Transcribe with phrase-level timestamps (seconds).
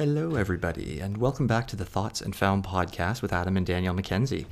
[0.00, 3.92] Hello, everybody, and welcome back to the Thoughts and Found podcast with Adam and Danielle
[3.92, 4.46] McKenzie.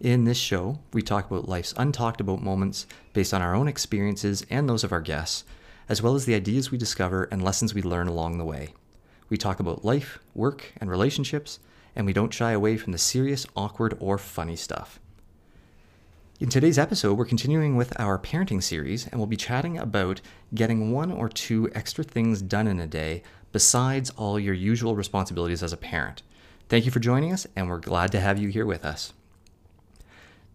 [0.00, 4.44] In this show, we talk about life's untalked about moments based on our own experiences
[4.50, 5.44] and those of our guests,
[5.88, 8.74] as well as the ideas we discover and lessons we learn along the way.
[9.30, 11.58] We talk about life, work, and relationships,
[11.96, 15.00] and we don't shy away from the serious, awkward, or funny stuff.
[16.38, 20.20] In today's episode, we're continuing with our parenting series, and we'll be chatting about
[20.52, 23.22] getting one or two extra things done in a day
[23.52, 26.22] besides all your usual responsibilities as a parent.
[26.68, 29.12] Thank you for joining us, and we're glad to have you here with us.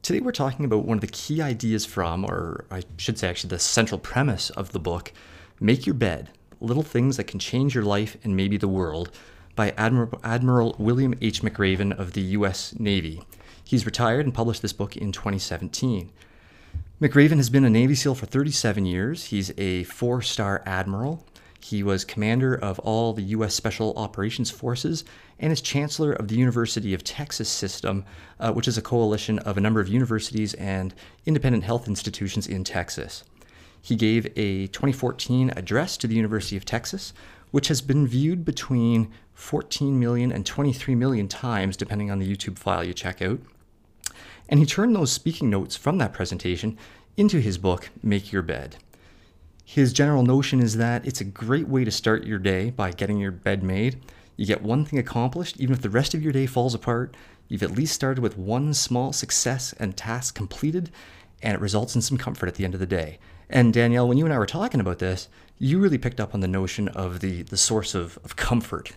[0.01, 3.49] Today, we're talking about one of the key ideas from, or I should say, actually,
[3.49, 5.11] the central premise of the book
[5.59, 6.29] Make Your Bed
[6.59, 9.11] Little Things That Can Change Your Life and Maybe the World
[9.55, 11.41] by Admiral, Admiral William H.
[11.41, 12.73] McRaven of the U.S.
[12.79, 13.21] Navy.
[13.63, 16.11] He's retired and published this book in 2017.
[17.01, 19.25] McRaven has been a Navy SEAL for 37 years.
[19.25, 21.25] He's a four star admiral.
[21.59, 23.53] He was commander of all the U.S.
[23.53, 25.03] Special Operations Forces
[25.39, 28.05] and is chancellor of the University of Texas System,
[28.39, 30.93] uh, which is a coalition of a number of universities and
[31.25, 33.23] independent health institutions in Texas.
[33.81, 37.13] He gave a 2014 address to the University of Texas,
[37.51, 42.57] which has been viewed between 14 million and 23 million times, depending on the YouTube
[42.57, 43.39] file you check out.
[44.49, 46.77] And he turned those speaking notes from that presentation
[47.15, 48.77] into his book, Make Your Bed.
[49.69, 53.19] His general notion is that it's a great way to start your day by getting
[53.19, 53.99] your bed made.
[54.37, 57.17] You get one thing accomplished, even if the rest of your day falls apart.
[57.49, 60.89] You've at least started with one small success and task completed,
[61.43, 63.19] and it results in some comfort at the end of the day.
[63.49, 65.27] And Danielle, when you and I were talking about this,
[65.59, 68.93] you really picked up on the notion of the, the source of, of comfort.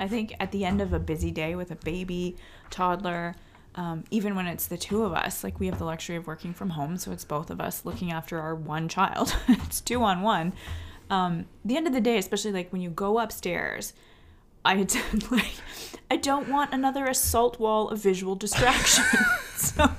[0.00, 2.38] I think at the end of a busy day with a baby,
[2.70, 3.34] toddler,
[3.76, 6.54] um, even when it's the two of us, like we have the luxury of working
[6.54, 9.36] from home, so it's both of us looking after our one child.
[9.48, 10.54] it's two on one.
[11.10, 13.92] Um, the end of the day, especially like when you go upstairs,
[14.64, 14.86] I
[15.30, 15.52] like
[16.10, 19.04] I don't want another assault wall of visual distraction.
[19.56, 19.90] so,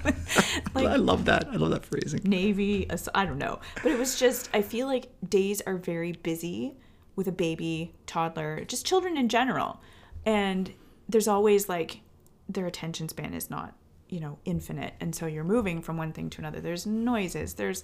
[0.74, 1.48] like, I love that.
[1.48, 2.22] I love that phrasing.
[2.24, 6.76] Navy, I don't know, but it was just I feel like days are very busy
[7.16, 9.82] with a baby, toddler, just children in general,
[10.26, 10.74] and
[11.08, 12.02] there's always like
[12.50, 13.74] their attention span is not
[14.10, 14.94] you know infinite.
[15.00, 16.60] And so you're moving from one thing to another.
[16.60, 17.84] There's noises there's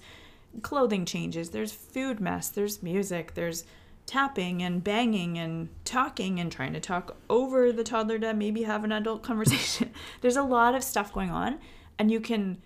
[0.62, 3.64] clothing changes there's food mess there's music there's
[4.06, 8.84] tapping and banging and talking and trying to talk over the toddler to maybe have
[8.84, 9.90] an adult conversation.
[10.20, 11.58] There's a lot of stuff going on
[11.98, 12.58] and you can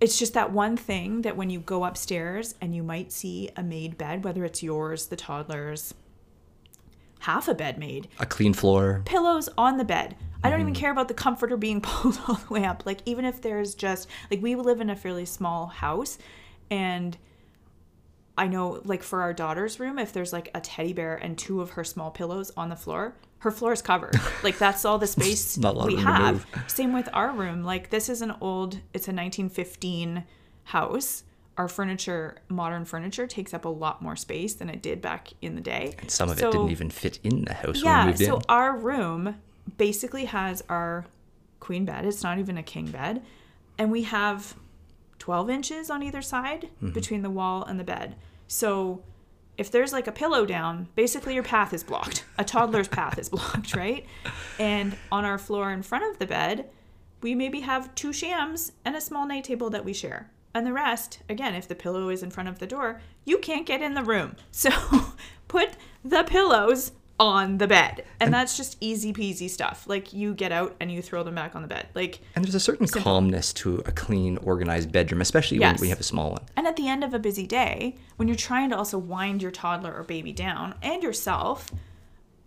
[0.00, 3.62] it's just that one thing that when you go upstairs and you might see a
[3.62, 5.94] made bed whether it's yours the toddler's
[7.20, 10.80] half a bed made a clean floor pillows on the bed I don't even mm-hmm.
[10.80, 12.86] care about the comforter being pulled all the way up.
[12.86, 16.18] Like even if there's just like we live in a fairly small house
[16.70, 17.16] and
[18.38, 21.60] I know like for our daughter's room if there's like a teddy bear and two
[21.60, 24.14] of her small pillows on the floor, her floor is covered.
[24.42, 26.46] like that's all the space we have.
[26.66, 27.64] Same with our room.
[27.64, 30.24] Like this is an old it's a 1915
[30.64, 31.24] house
[31.60, 35.56] our furniture, modern furniture, takes up a lot more space than it did back in
[35.56, 35.94] the day.
[35.98, 38.24] And some of so, it didn't even fit in the house yeah, when we moved
[38.24, 38.42] so in.
[38.48, 39.36] our room
[39.76, 41.04] basically has our
[41.60, 42.06] queen bed.
[42.06, 43.22] It's not even a king bed.
[43.76, 44.54] And we have
[45.18, 46.92] 12 inches on either side mm-hmm.
[46.92, 48.16] between the wall and the bed.
[48.48, 49.02] So
[49.58, 52.24] if there's like a pillow down, basically your path is blocked.
[52.38, 54.06] A toddler's path is blocked, right?
[54.58, 56.70] And on our floor in front of the bed,
[57.20, 60.30] we maybe have two shams and a small night table that we share.
[60.54, 63.66] And the rest, again, if the pillow is in front of the door, you can't
[63.66, 64.36] get in the room.
[64.52, 64.70] So
[65.48, 65.70] put
[66.04, 67.98] the pillows on the bed.
[68.18, 69.84] And, and, that's just easy peasy stuff.
[69.86, 71.88] Like you get out and you throw them back on the bed.
[71.94, 73.02] Like And there's a certain simple.
[73.02, 75.74] calmness to a clean, organized bedroom, especially yes.
[75.74, 76.42] when we have a small one.
[76.56, 79.50] And at the end of a busy day, when you're trying to also wind your
[79.50, 81.70] toddler or baby down and yourself,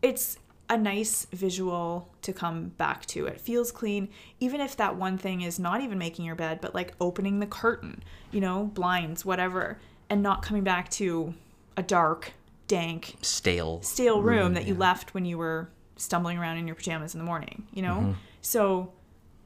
[0.02, 3.26] it's a nice visual to come back to.
[3.26, 4.10] It feels clean,
[4.40, 7.46] even if that one thing is not even making your bed, but like opening the
[7.46, 9.80] curtain, you know, blinds, whatever,
[10.10, 11.34] and not coming back to
[11.76, 12.34] a dark
[12.68, 16.76] dank, stale, stale room, room that you left when you were stumbling around in your
[16.76, 17.96] pajamas in the morning, you know?
[17.96, 18.12] Mm-hmm.
[18.42, 18.94] So,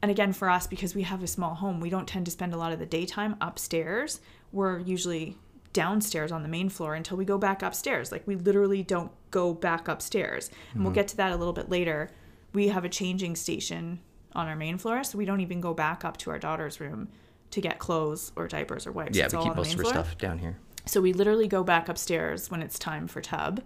[0.02, 2.54] and again, for us, because we have a small home, we don't tend to spend
[2.54, 4.22] a lot of the daytime upstairs.
[4.52, 5.36] We're usually
[5.74, 8.12] downstairs on the main floor until we go back upstairs.
[8.12, 10.48] Like, we literally don't go back upstairs.
[10.48, 10.84] And mm-hmm.
[10.84, 12.10] we'll get to that a little bit later.
[12.54, 14.00] We have a changing station
[14.34, 17.10] on our main floor, so we don't even go back up to our daughter's room
[17.52, 19.18] to get clothes or diapers or wipes.
[19.18, 19.94] Yeah, it's we keep most of our floor.
[19.94, 20.58] stuff down here.
[20.86, 23.62] So we literally go back upstairs when it's time for tub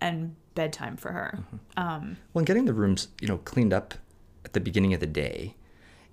[0.00, 1.38] and bedtime for her.
[1.38, 1.56] Mm-hmm.
[1.82, 3.94] Um, well, and getting the rooms, you know, cleaned up
[4.44, 5.56] at the beginning of the day,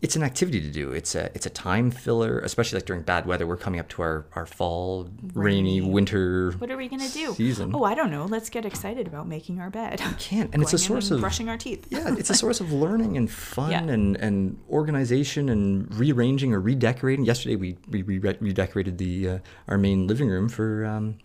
[0.03, 0.91] it's an activity to do.
[0.91, 3.47] It's a it's a time filler, especially like during bad weather.
[3.47, 6.51] We're coming up to our our fall, rainy, winter.
[6.57, 7.33] What are we gonna do?
[7.33, 7.71] Season.
[7.73, 8.25] Oh, I don't know.
[8.25, 10.00] Let's get excited about making our bed.
[10.19, 11.88] Can't, and it's a source of brushing our teeth.
[11.89, 13.83] yeah, it's a source of learning and fun Yeah.
[13.83, 17.23] and, and organization and rearranging or redecorating.
[17.25, 19.39] Yesterday we we re- redecorated the uh,
[19.69, 21.15] our main living room for um,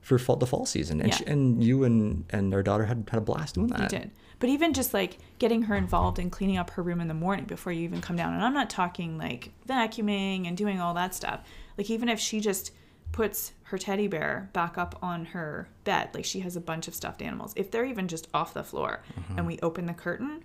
[0.00, 1.16] for fall, the fall season, and Yeah.
[1.16, 3.92] she, and you and and our daughter had had a blast doing that.
[3.92, 4.10] You did.
[4.40, 7.44] But even just like getting her involved in cleaning up her room in the morning
[7.44, 8.34] before you even come down.
[8.34, 11.40] And I'm not talking like vacuuming and doing all that stuff.
[11.76, 12.72] Like even if she just
[13.10, 16.94] puts her teddy bear back up on her bed, like she has a bunch of
[16.94, 17.52] stuffed animals.
[17.56, 19.02] If they're even just off the floor
[19.36, 20.44] and we open the curtain,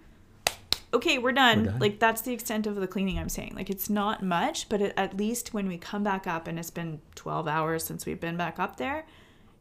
[0.94, 1.58] okay, we're done.
[1.60, 1.66] Mm-hmm.
[1.66, 1.80] done.
[1.80, 3.54] Like that's the extent of the cleaning I'm saying.
[3.56, 6.70] Like it's not much, but it, at least when we come back up and it's
[6.70, 9.06] been 12 hours since we've been back up there,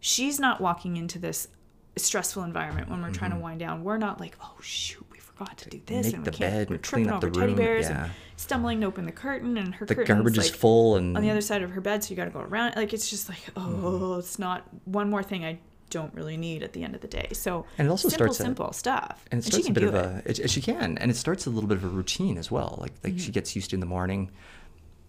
[0.00, 1.49] she's not walking into this
[1.97, 3.85] stressful environment when we're trying to wind down.
[3.85, 6.06] We're not like, oh shoot, we forgot to do this, Mm-hmm.
[6.06, 6.53] Make and the we can't.
[6.53, 8.05] bed we're and clean tripping up over the teddy room, bears yeah.
[8.05, 11.23] and stumbling to open the curtain, and her The garbage is like, full and on
[11.23, 12.77] the other side of her bed, so you got to go around.
[12.77, 14.19] Like it's just like, oh, Mm-hmm.
[14.21, 15.59] it's not one more thing I
[15.91, 17.29] don't really need at the end of the day.
[17.33, 19.94] So And it also simple, starts a- simple stuff, and it starts a bit of
[19.94, 22.79] a it, she can and it starts a little bit of a routine as well
[22.81, 23.19] like like Mm-hmm.
[23.25, 24.31] she gets used to in the morning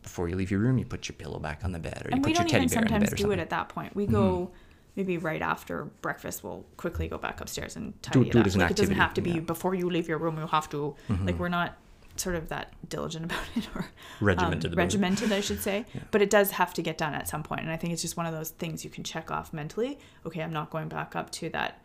[0.02, 2.18] before you leave your room you put your pillow back on the bed or you
[2.18, 3.40] put we your don't teddy even bear in the sometimes bed or do something Mm-hmm.
[3.40, 3.96] it at that point.
[3.96, 4.52] We go
[4.96, 6.44] maybe right after breakfast.
[6.44, 8.54] We'll quickly go back upstairs and tidy Do- it do it up.
[8.56, 9.36] an like it doesn't have to be yeah.
[9.38, 9.46] Mm-hmm.
[9.46, 10.38] before you leave your room.
[10.38, 11.78] You have to like we're not
[12.16, 13.86] sort of that diligent about it or
[14.22, 14.86] Regimented um, about it.
[14.86, 15.86] regimented, I should say.
[16.12, 17.62] But it does have to get done at some point.
[17.62, 19.98] and I think it's just one of those things you can check off mentally.
[20.26, 21.82] Okay, I'm not going back up to that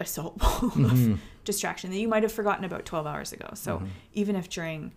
[0.00, 1.12] assault wall Mm-hmm.
[1.12, 3.48] of distraction that you might have forgotten about 12 hours ago.
[3.54, 3.82] So
[4.12, 4.92] even if during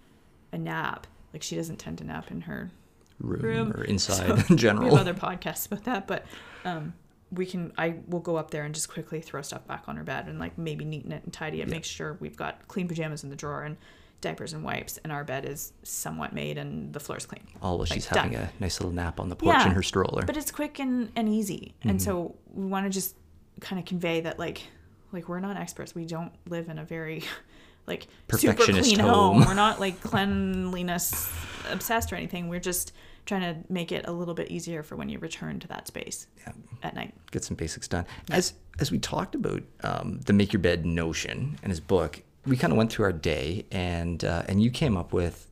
[0.52, 2.72] a nap, like she doesn't tend to nap in her
[3.20, 3.72] room, room.
[3.74, 6.26] or inside So, in We general have other podcasts about that, but
[6.66, 6.94] um,
[7.31, 7.74] we can.
[7.77, 10.39] I will go up there and just quickly throw stuff back on her bed and
[10.39, 11.69] like maybe neaten it and tidy it.
[11.69, 13.77] Make sure we've got clean pajamas in the drawer and
[14.21, 17.44] diapers and wipes, and our bed is somewhat made and the floor's clean.
[17.62, 20.24] all while like, she's having a nice little nap on the porch in her stroller
[20.25, 21.75] But it's quick and, and easy.
[21.79, 21.89] Mm-hmm.
[21.89, 23.15] And so we want to just
[23.59, 24.63] kind of convey that like
[25.12, 25.95] like we're not experts.
[25.95, 27.24] We don't live in a very
[27.88, 29.38] like super clean home.
[29.41, 29.45] home.
[29.45, 31.31] We're not like cleanliness
[31.69, 32.50] obsessed or anything.
[32.50, 32.94] We're just
[33.27, 36.25] trying to make it a little bit easier for when you return to that space
[36.39, 36.53] Yeah.
[36.81, 37.13] at night.
[37.31, 38.06] get some basics done.
[38.31, 42.57] As as we talked about um, the make your bed notion in his book, we
[42.57, 45.47] kind of went through our day, and uh, and you came up with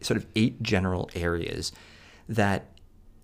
[0.00, 1.72] sort of eight general areas
[2.28, 2.66] that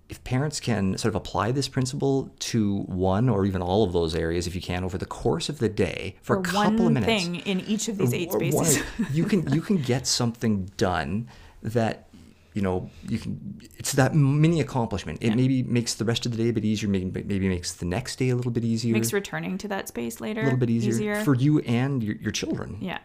[0.08, 4.14] if parents can sort of apply this principle to one or even all of those
[4.14, 6.96] areas, if you can, over the course of the day for Or a couple one
[6.96, 8.82] of minutes, thing in each of these eight or one- spaces.
[9.12, 11.28] you can you can get something done
[11.62, 12.08] that
[12.54, 15.18] you know you can it's that mini accomplishment.
[15.20, 17.84] It maybe makes the rest of the day a bit easier maybe maybe makes the
[17.84, 18.94] next day a little bit easier.
[18.94, 22.32] Makes returning to that space later a little bit easier, for you and your, your
[22.32, 22.78] children.
[22.80, 22.98] Yeah.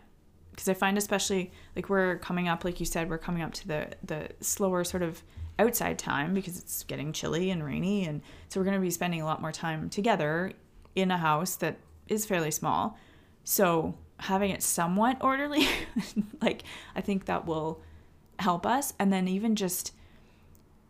[0.51, 3.67] Because I find especially like we're coming up, like you said, we're coming up to
[3.67, 5.23] the the slower sort of
[5.57, 9.21] outside time because it's getting chilly and rainy, and so we're going to be spending
[9.21, 10.53] a lot more time together
[10.95, 12.97] in a house that is fairly small.
[13.43, 15.67] So having it somewhat orderly,
[16.41, 16.63] like
[16.95, 17.81] I think that will
[18.39, 19.93] help us, and then even just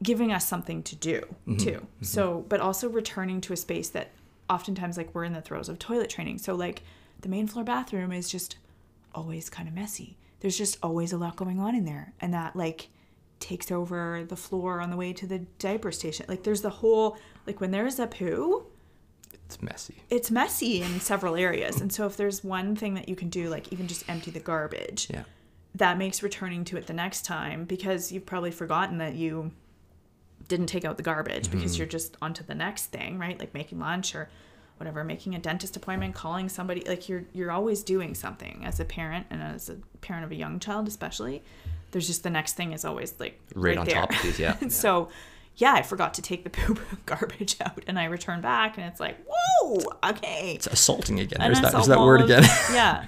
[0.01, 1.57] giving us something to do mm-hmm.
[1.57, 1.71] too.
[1.71, 2.05] Mm-hmm.
[2.05, 4.11] So, but also returning to a space that
[4.49, 6.39] oftentimes like we're in the throes of toilet training.
[6.39, 6.81] So like
[7.21, 8.57] the main floor bathroom is just
[9.13, 10.17] always kind of messy.
[10.39, 12.89] There's just always a lot going on in there and that like
[13.39, 16.25] takes over the floor on the way to the diaper station.
[16.27, 18.65] Like there's the whole like when there's a poo,
[19.45, 21.81] it's messy it's messy in several areas.
[21.81, 24.39] And so if there's one thing that you can do like even just empty the
[24.39, 25.23] garbage yeah
[25.75, 29.51] that makes returning to it the next time because you've probably forgotten that you
[30.47, 31.79] didn't take out the garbage because hmm.
[31.79, 33.39] you're just onto the next thing, right?
[33.39, 34.29] Like making lunch or
[34.77, 36.81] whatever, making a dentist appointment, calling somebody.
[36.87, 40.35] Like you're you're always doing something as a parent and as a parent of a
[40.35, 41.43] young child especially.
[41.91, 43.95] There's just the next thing is always like Right on there.
[43.95, 44.67] top of you, yeah, yeah.
[44.69, 45.09] so
[45.59, 48.99] yeah, I forgot to take the poop garbage out and I return back and it's
[48.99, 53.05] like, whoa, okay it's assaulting again there's that, there's that word again yeah.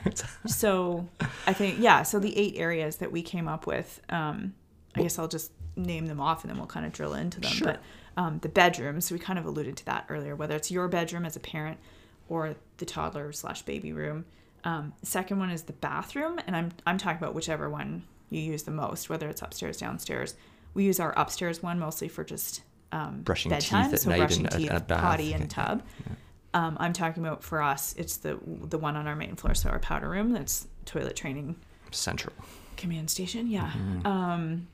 [0.47, 1.07] So
[1.47, 2.03] I think yeah.
[2.03, 4.53] So the eight areas that we came up with, um,
[4.95, 7.51] I guess I'll just name them off and then we'll kind of drill into them.
[7.51, 7.67] Sure.
[7.67, 7.81] But
[8.17, 10.35] um, the bedrooms, we kind of alluded to that earlier.
[10.35, 11.79] Whether it's your bedroom as a parent
[12.27, 14.25] or the toddler slash baby room.
[14.63, 18.63] Um, second one is the bathroom, and I'm I'm talking about whichever one you use
[18.63, 20.35] the most, whether it's upstairs, downstairs.
[20.73, 22.61] We use our upstairs one mostly for just
[22.91, 25.01] um, Brushing teeth at so night brushing and teeth, and a bath.
[25.01, 25.83] potty, and tub.
[26.53, 29.69] Um, I'm talking about for us, it's the the one on our main floor, so
[29.69, 30.31] our powder room.
[30.31, 31.55] That's toilet training
[31.91, 32.33] central
[32.77, 33.47] command station.
[33.47, 33.71] Yeah.
[34.05, 34.67] Um,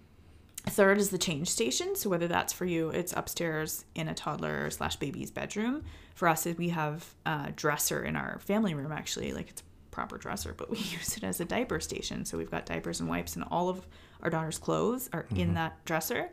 [0.65, 1.95] third is the change station.
[1.95, 5.83] So whether that's for you, it's upstairs in a toddler slash baby's bedroom.
[6.15, 8.91] For us, we have a dresser in our family room.
[8.91, 9.61] Actually, like it's
[9.97, 12.23] proper dresser, but we use it as a diaper station.
[12.23, 13.87] So we've got diapers and wipes, and all of
[14.21, 16.29] our daughter's clothes are in that dresser.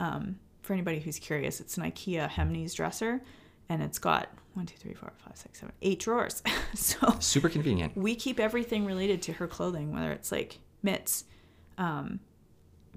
[0.00, 3.22] Um, for anybody who's curious, it's an IKEA Hemnes dresser,
[3.70, 6.42] and it's got one, two, three, four, five, six, seven, eight drawers.
[6.74, 7.96] so Super convenient.
[7.96, 11.24] we keep everything related to her clothing, whether it's like mitts,
[11.78, 12.20] um,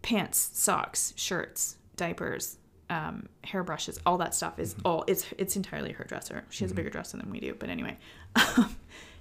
[0.01, 2.57] pants, socks, shirts, diapers,
[2.89, 6.43] um, hairbrushes, all that stuff is all it's it's entirely her dresser.
[6.49, 7.97] She has a bigger dresser than we do, but anyway,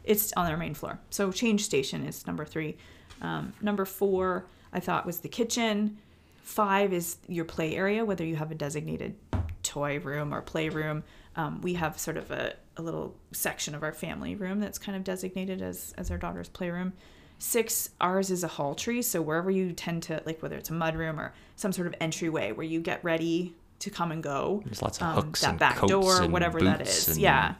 [0.08, 0.98] it's on our main floor.
[1.10, 2.76] So change station is number three.
[3.22, 5.98] Um, number four, I thought was the kitchen.
[6.42, 9.14] Five is your play area, whether you have a designated
[9.62, 11.04] toy room or playroom.
[11.36, 14.96] Um, we have sort of a, a little section of our family room that's kind
[14.96, 16.92] of designated as as our daughter's playroom.
[17.40, 20.72] Six, ours is a hall tree, so wherever you tend to like, whether it's a
[20.72, 24.60] mud room or some sort of entryway where you get ready to come and go.
[24.64, 27.08] There's lots of um, hooks that and back coats door, and whatever that is.
[27.08, 27.54] and- Yeah,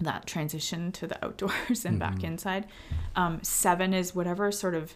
[0.00, 2.66] that transition to the outdoors and back inside.
[3.16, 4.94] Um, seven is whatever sort of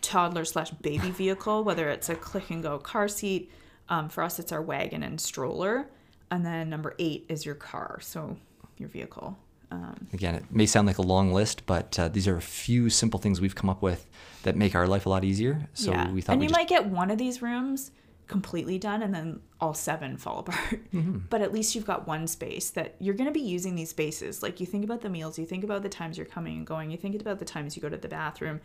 [0.00, 3.50] toddler slash baby vehicle, whether it's a click and go car seat.
[3.88, 5.88] Um, for us, it's our wagon and stroller.
[6.30, 8.36] And then number eight is your car, so
[8.78, 9.36] your vehicle.
[9.70, 12.88] Um, Again, it may sound like a long list, but uh, these are a few
[12.88, 14.06] simple things we've come up with
[14.42, 15.68] that make our life a lot easier.
[15.74, 17.90] So yeah, we thought and we you just might get one of these rooms
[18.26, 20.80] completely done, and then all seven fall apart.
[20.92, 21.18] Mm-hmm.
[21.28, 24.42] But at least you've got one space that you're going to be using these spaces.
[24.42, 26.90] Like you think about the meals, you think about the times you're coming and going,
[26.90, 28.60] you think about the times you go to the bathroom.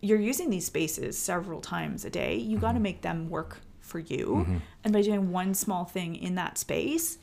[0.00, 2.36] You're using these spaces several times a day.
[2.36, 2.60] You Mm-hmm.
[2.60, 6.56] got to make them work for you, and by doing one small thing in that
[6.58, 7.18] space.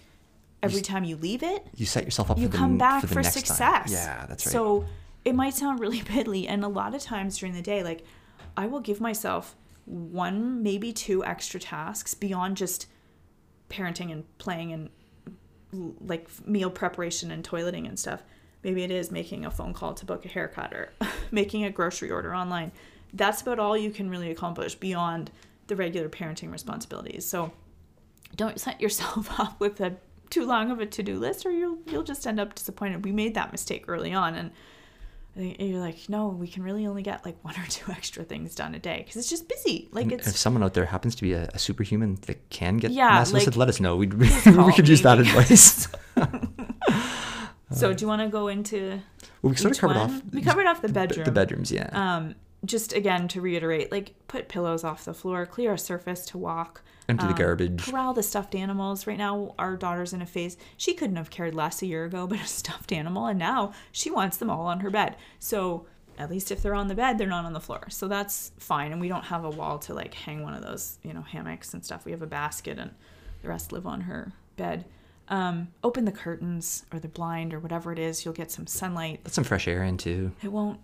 [0.64, 3.08] Every time you leave it, you set yourself up you for the, come back for,
[3.08, 3.58] for, success.
[3.58, 3.84] Time.
[3.88, 4.52] Yeah, that's right.
[4.52, 4.86] So
[5.26, 8.06] it might sound really piddly, and a lot of times during the day, like
[8.56, 12.88] I will give myself one, maybe two extra tasks beyond just
[13.70, 14.90] parenting and playing and
[16.02, 18.24] like meal preparation and toileting and stuff.
[18.64, 20.92] Maybe it is making a phone call to book a haircut or
[21.32, 22.72] making a grocery order online.
[23.14, 25.32] That's about all you can really accomplish beyond
[25.68, 27.26] the regular parenting responsibilities.
[27.26, 27.52] So
[28.36, 29.96] don't set yourself up with a
[30.30, 33.04] too long of a to-do list or you'll you'll just end up disappointed.
[33.04, 34.52] We made that mistake early on and
[35.36, 38.54] Think you're like, no, we can really only get like one or two extra things
[38.54, 39.88] done a day because it's just busy.
[39.92, 42.78] Like And it's if someone out there happens to be a, a superhuman that can
[42.78, 43.96] get Yeah, mass like, let us know.
[43.96, 45.88] We'd, we could use that advice.
[47.72, 47.94] so.
[47.94, 49.00] Do you want to go into?
[49.42, 50.12] well, we sort of covered one?
[50.12, 51.24] off We covered off the bedroom.
[51.24, 51.90] The bedrooms, yeah.
[51.94, 52.36] Um,
[52.66, 56.82] just again to reiterate, like put pillows off the floor, clear a surface to walk.
[57.10, 57.84] Empty the um, garbage.
[57.84, 59.08] Corral the stuffed animals.
[59.08, 60.58] Right now, our daughter's in a phase.
[60.78, 64.12] She couldn't have cared less a year ago, but a stuffed animal, and now she
[64.12, 65.16] wants them all on her bed.
[65.40, 65.88] So
[66.18, 67.88] at least if they're on the bed, they're not on the floor.
[67.90, 68.92] So that's fine.
[68.92, 71.74] And we don't have a wall to like hang one of those, you know, hammocks
[71.74, 72.06] and stuff.
[72.06, 72.92] We have a basket, and
[73.42, 74.86] the rest live on her bed.
[75.30, 78.24] Um, open the curtains or the blind or whatever it is.
[78.24, 79.22] You'll get some sunlight.
[79.24, 80.32] Let some fresh air in too.
[80.44, 80.80] It won't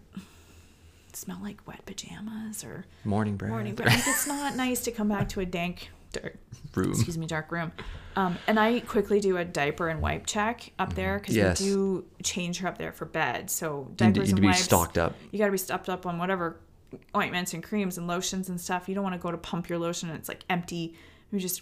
[1.18, 3.52] smell like wet pajamas or morning breath.
[3.52, 3.88] morning breath.
[3.96, 6.38] Like, it's not nice to come back to a dank, dark,
[6.76, 6.92] room.
[6.92, 7.72] excuse me, dark room.
[8.16, 11.60] Um, and I quickly do a diaper and wipe check up there because Yes.
[11.62, 13.50] we do change her up there for bed.
[13.52, 14.64] So You need, diapers you need and to be wipes.
[14.64, 15.16] stocked up.
[15.32, 16.60] You got to be stocked up on whatever
[17.16, 18.88] ointments and creams and lotions and stuff.
[18.90, 20.96] You don't want to go to pump your lotion and it's like empty.
[21.32, 21.62] You just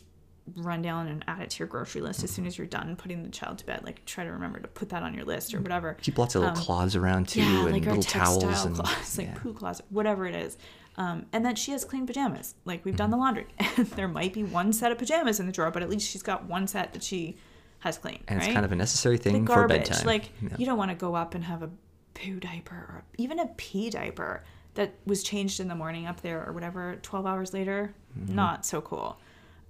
[0.57, 3.23] run down and add it to your grocery list as soon as you're done putting
[3.23, 3.81] the child to bed.
[3.83, 5.97] Like try to remember to put that on your list or whatever.
[6.01, 9.17] Keep lots of little Um, cloths around too, Yeah, and like little towels and cloths,
[9.17, 9.33] like yeah.
[9.39, 10.57] poo closet, whatever it is.
[10.97, 12.55] Um, and then she has clean pajamas.
[12.63, 13.11] Like we've done Mm-hmm.
[13.11, 13.45] the laundry,
[13.77, 16.23] and there might be one set of pajamas in the drawer, but at least she's
[16.23, 17.37] got one set that she
[17.79, 18.23] has clean.
[18.27, 18.45] and right?
[18.47, 20.05] it's kind of a necessary thing for bedtime.
[20.05, 20.49] Like Yeah.
[20.57, 21.69] you don't want to go up and have a
[22.13, 24.43] poo diaper or even a pee diaper
[24.75, 26.97] that was changed in the morning up there or whatever.
[27.01, 28.35] Twelve hours later, Mm-hmm.
[28.35, 29.19] not so cool.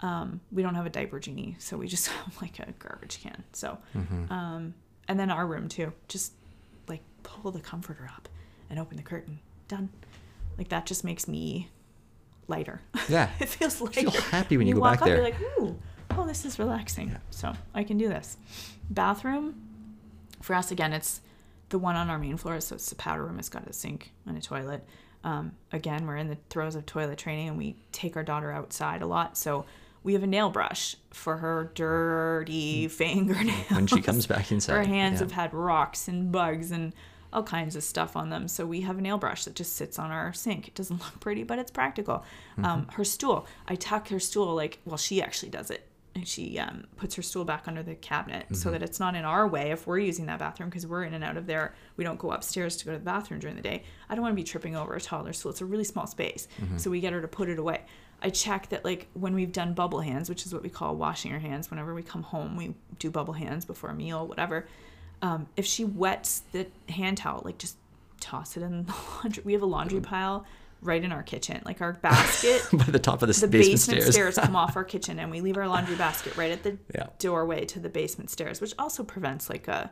[0.02, 3.44] Um, we don't have a diaper genie, so we just have like a garbage can.
[3.52, 4.32] So, Mm-hmm.
[4.32, 4.74] um,
[5.08, 5.92] and then our room too.
[6.08, 6.32] Just
[6.88, 8.28] like pull the comforter up
[8.68, 9.38] and open the curtain.
[9.68, 9.88] Done.
[10.58, 11.70] Like that just makes me
[12.48, 12.80] lighter.
[13.08, 13.30] Yeah.
[13.40, 14.10] it feels lighter.
[14.10, 15.16] feel happy when you go walk back up, there.
[15.16, 15.78] You're like, ooh,
[16.10, 17.08] oh, this is relaxing.
[17.10, 17.18] Yeah.
[17.30, 18.36] So I can do this.
[18.90, 19.54] Bathroom,
[20.42, 21.20] for us again, it's
[21.70, 22.60] the one on our main floor.
[22.60, 23.38] So it's the powder room.
[23.38, 24.84] It's got a sink and a toilet.
[25.24, 29.02] Um, again, we're in the throes of toilet training, and we take our daughter outside
[29.02, 29.36] a lot.
[29.36, 29.64] So
[30.06, 33.66] we have a nail brush for her dirty fingernails.
[33.66, 33.74] Mm.
[33.74, 34.74] when she comes back inside.
[34.74, 35.24] Her hands yeah.
[35.24, 36.92] have had rocks and bugs and
[37.32, 38.46] all kinds of stuff on them.
[38.46, 40.68] So we have a nail brush that just sits on our sink.
[40.68, 42.24] It doesn't look pretty, but it's practical.
[42.52, 42.64] Mm-hmm.
[42.64, 45.88] Um, her stool, I tuck her stool like, well, she actually does it.
[46.14, 48.54] And she um, puts her stool back under the cabinet Mm-hmm.
[48.54, 51.14] so that it's not in our way if we're using that bathroom because we're in
[51.14, 51.74] and out of there.
[51.96, 53.82] We don't go upstairs to go to the bathroom during the day.
[54.08, 55.50] I don't want to be tripping over a toddler stool.
[55.50, 56.46] It's a really small space.
[56.60, 56.78] Mm-hmm.
[56.78, 57.82] So we get her to put it away.
[58.22, 61.32] I check that like when we've done bubble hands, which is what we call washing
[61.32, 61.70] our hands.
[61.70, 64.66] Whenever we come home, we do bubble hands before a meal, whatever.
[65.22, 67.76] Um, if she wets the hand towel, like just
[68.20, 69.42] toss it in the laundry.
[69.44, 70.46] We have a laundry pile
[70.82, 71.62] right in our kitchen.
[71.64, 74.34] Like our basket, by the top of the, the basement, basement, stairs.
[74.34, 74.38] stairs.
[74.46, 77.06] come off our kitchen, and we leave our laundry basket right at the Yeah.
[77.18, 79.90] doorway to the basement stairs, which also prevents like a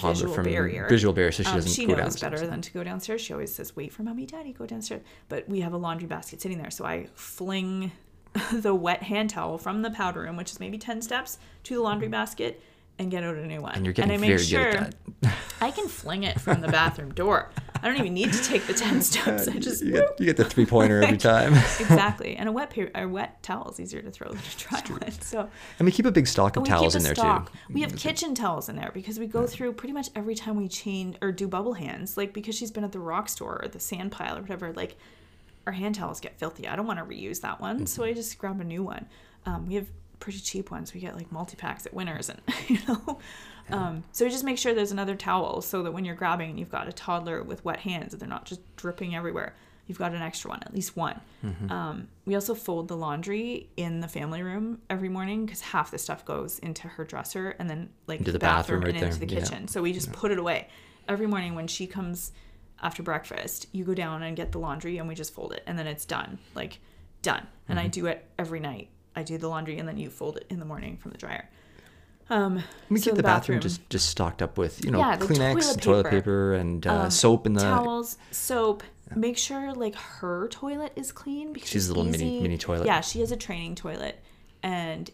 [0.00, 0.88] Toddler visual from barrier.
[0.88, 2.32] visual barrier, so she Um, doesn't she go knows downstairs.
[2.32, 3.20] better than to go downstairs.
[3.20, 6.40] She always says, "Wait for mommy, daddy, go downstairs." But we have a laundry basket
[6.40, 7.92] sitting there, so I fling
[8.52, 11.80] the wet hand towel from the powder room, which is maybe ten steps, to the
[11.80, 12.60] laundry basket,
[12.98, 13.74] and get out a new one.
[13.74, 15.34] and you're getting I make very sure good at that.
[15.60, 17.50] I can fling it from the bathroom door.
[17.80, 19.46] I don't even need to take the ten steps.
[19.46, 21.54] I just you, get, you get the three pointer every time.
[21.54, 22.36] exactly.
[22.36, 25.10] And a wet paper, a wet towel is easier to throw than a dry one.
[25.20, 27.52] So and we keep a big stock of towels in there stock.
[27.52, 27.58] too.
[27.74, 30.66] We have kitchen towels in there because we go through pretty much every time we
[30.68, 32.16] change or do bubble hands.
[32.16, 34.72] Like because she's been at the rock store or the sand pile or whatever.
[34.72, 34.96] Like
[35.66, 36.66] our hand towels get filthy.
[36.66, 38.10] I don't want to reuse that one, so Mm-hmm.
[38.10, 39.06] I just grab a new one.
[39.46, 39.86] Um, we have
[40.20, 40.92] pretty cheap ones.
[40.94, 43.18] We get like multi packs at Winners, and you know.
[43.70, 46.58] Um, so we just make sure there's another towel so that when you're grabbing and
[46.58, 49.54] you've got a toddler with wet hands, they're not just dripping everywhere.
[49.86, 51.20] You've got an extra one, at least one.
[51.44, 51.70] Mm-hmm.
[51.70, 55.98] Um, we also fold the laundry in the family room every morning because half the
[55.98, 59.04] stuff goes into her dresser and then like Into the the bathroom bathroom, right and
[59.04, 59.28] into there.
[59.28, 59.40] the Yeah.
[59.40, 59.68] kitchen.
[59.68, 60.68] So we just put it away
[61.06, 62.32] every morning when she comes
[62.82, 63.66] after breakfast.
[63.72, 66.04] You go down and get the laundry and we just fold it and then it's
[66.06, 66.80] done, like
[67.22, 67.46] done.
[67.68, 67.84] And Mm-hmm.
[67.86, 68.88] I do it every night.
[69.18, 71.48] I do the laundry and then you fold it in the morning from the dryer.
[72.30, 75.54] Um, We so keep the bathroom, just just stocked up with you know Yeah, Kleenex,
[75.62, 76.10] toilet toilet paper.
[76.20, 77.60] paper, and uh, um, soap in the.
[77.62, 78.82] towels, soap.
[79.16, 82.84] Make sure like her toilet is clean because She's a little mini- easy- mini toilet.
[82.86, 84.22] Yeah, she has a training toilet,
[84.62, 85.10] and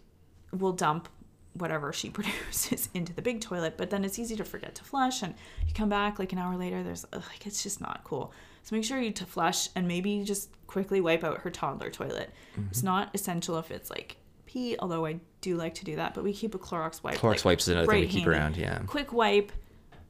[0.53, 1.09] we'll dump
[1.53, 3.77] whatever she produces into the big toilet.
[3.77, 5.35] But then it's easy to forget to flush, and
[5.69, 6.83] you come back like an hour later.
[6.83, 8.33] There's like it's just not cool.
[8.65, 12.31] So make sure you to flush and maybe just quickly wipe out her toddler toilet.
[12.71, 12.87] It's Mm-hmm.
[12.87, 14.17] not essential if it's like
[14.47, 16.15] pee, although I do like to do that.
[16.15, 17.17] But we keep a Clorox wipe.
[17.19, 18.31] Clorox like, wipes is another thing we keep handy.
[18.37, 18.57] around.
[18.57, 18.79] Yeah.
[18.87, 19.53] Quick wipe,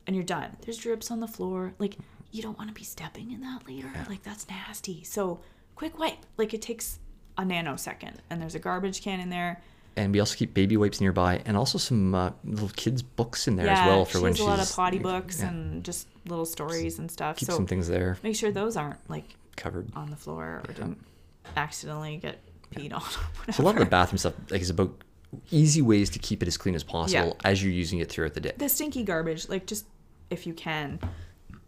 [0.07, 0.57] and you're done.
[0.63, 1.75] There's drips on the floor.
[1.79, 1.97] Like
[2.31, 3.91] you don't want to be stepping in that later.
[4.09, 5.03] Like that's nasty.
[5.05, 5.41] So
[5.75, 6.19] quick wipe.
[6.37, 6.99] Like it takes
[7.37, 9.61] a nanosecond, and there's a garbage can in there.
[9.97, 13.55] And we also keep baby wipes nearby, and also some uh, little kids' books in
[13.57, 15.85] there as well for she when has she's a lot of potty books yeah, and
[15.85, 17.37] just little stories and stuff.
[17.37, 19.89] keep so some things there make sure those aren't like covered.
[19.95, 20.99] on the floor or don't
[21.57, 22.39] accidentally get
[22.75, 23.01] peed on.
[23.03, 23.53] Whatever.
[23.53, 24.93] So a lot of the bathroom stuff like is about
[25.51, 27.51] easy ways to keep it as clean as possible Yeah.
[27.51, 28.53] as you're using it throughout the day.
[28.57, 29.87] the stinky garbage, like just
[30.31, 30.99] if you can,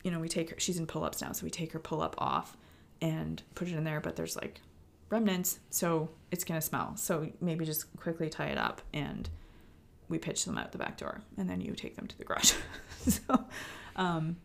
[0.02, 0.56] you know, we take her.
[0.58, 2.56] She's in pull ups now, so we take her pull up off
[3.00, 4.00] and put it in there.
[4.00, 4.60] But there's like
[5.08, 6.96] remnants, so it's gonna smell.
[6.96, 9.28] So maybe just quickly tie it up and
[10.08, 12.52] we pitch them out the back door, and then you take them to the garage.
[13.06, 13.44] so,
[13.96, 14.36] um,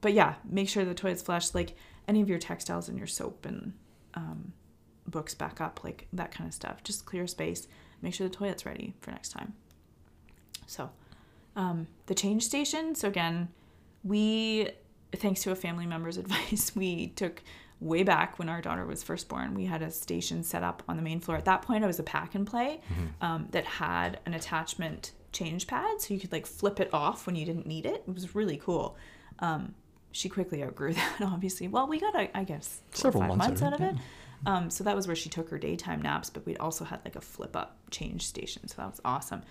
[0.00, 1.54] but yeah, make sure the toilet's flushed.
[1.54, 1.76] Like
[2.08, 3.72] any of your textiles and your soap and
[4.14, 4.52] um,
[5.06, 6.82] books back up, like that kind of stuff.
[6.82, 7.68] Just clear space.
[8.00, 9.54] Make sure the toilet's ready for next time.
[10.66, 10.90] So,
[11.56, 12.94] um, the change station.
[12.94, 13.48] So again,
[14.02, 14.70] we,
[15.14, 17.42] thanks to a family member's advice, we took
[17.82, 19.54] way back when our daughter was first born.
[19.54, 21.36] We had a station set up on the main floor.
[21.36, 22.80] At that point, it was a pack and play
[23.20, 27.36] um, that had an attachment change pad, so you could like flip it off when
[27.36, 28.04] you didn't need it.
[28.06, 28.96] It was really cool.
[29.38, 29.74] Um,
[30.12, 31.68] she quickly outgrew that, obviously.
[31.68, 34.00] Well, we got, I I guess, Several months months out of it, it.
[34.44, 37.16] Um, so that was where she took her daytime naps, but we also had like
[37.16, 38.66] a flip up change station.
[38.68, 39.42] So that was awesome.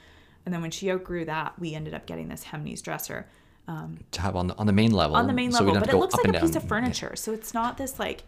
[0.45, 3.27] And then when she outgrew that, we ended up getting this Hemnes dresser
[3.71, 5.15] um, to have on the on the main level.
[5.15, 7.15] on the main so level, don't but it looks like a piece of furniture.
[7.15, 8.23] So it's not this like,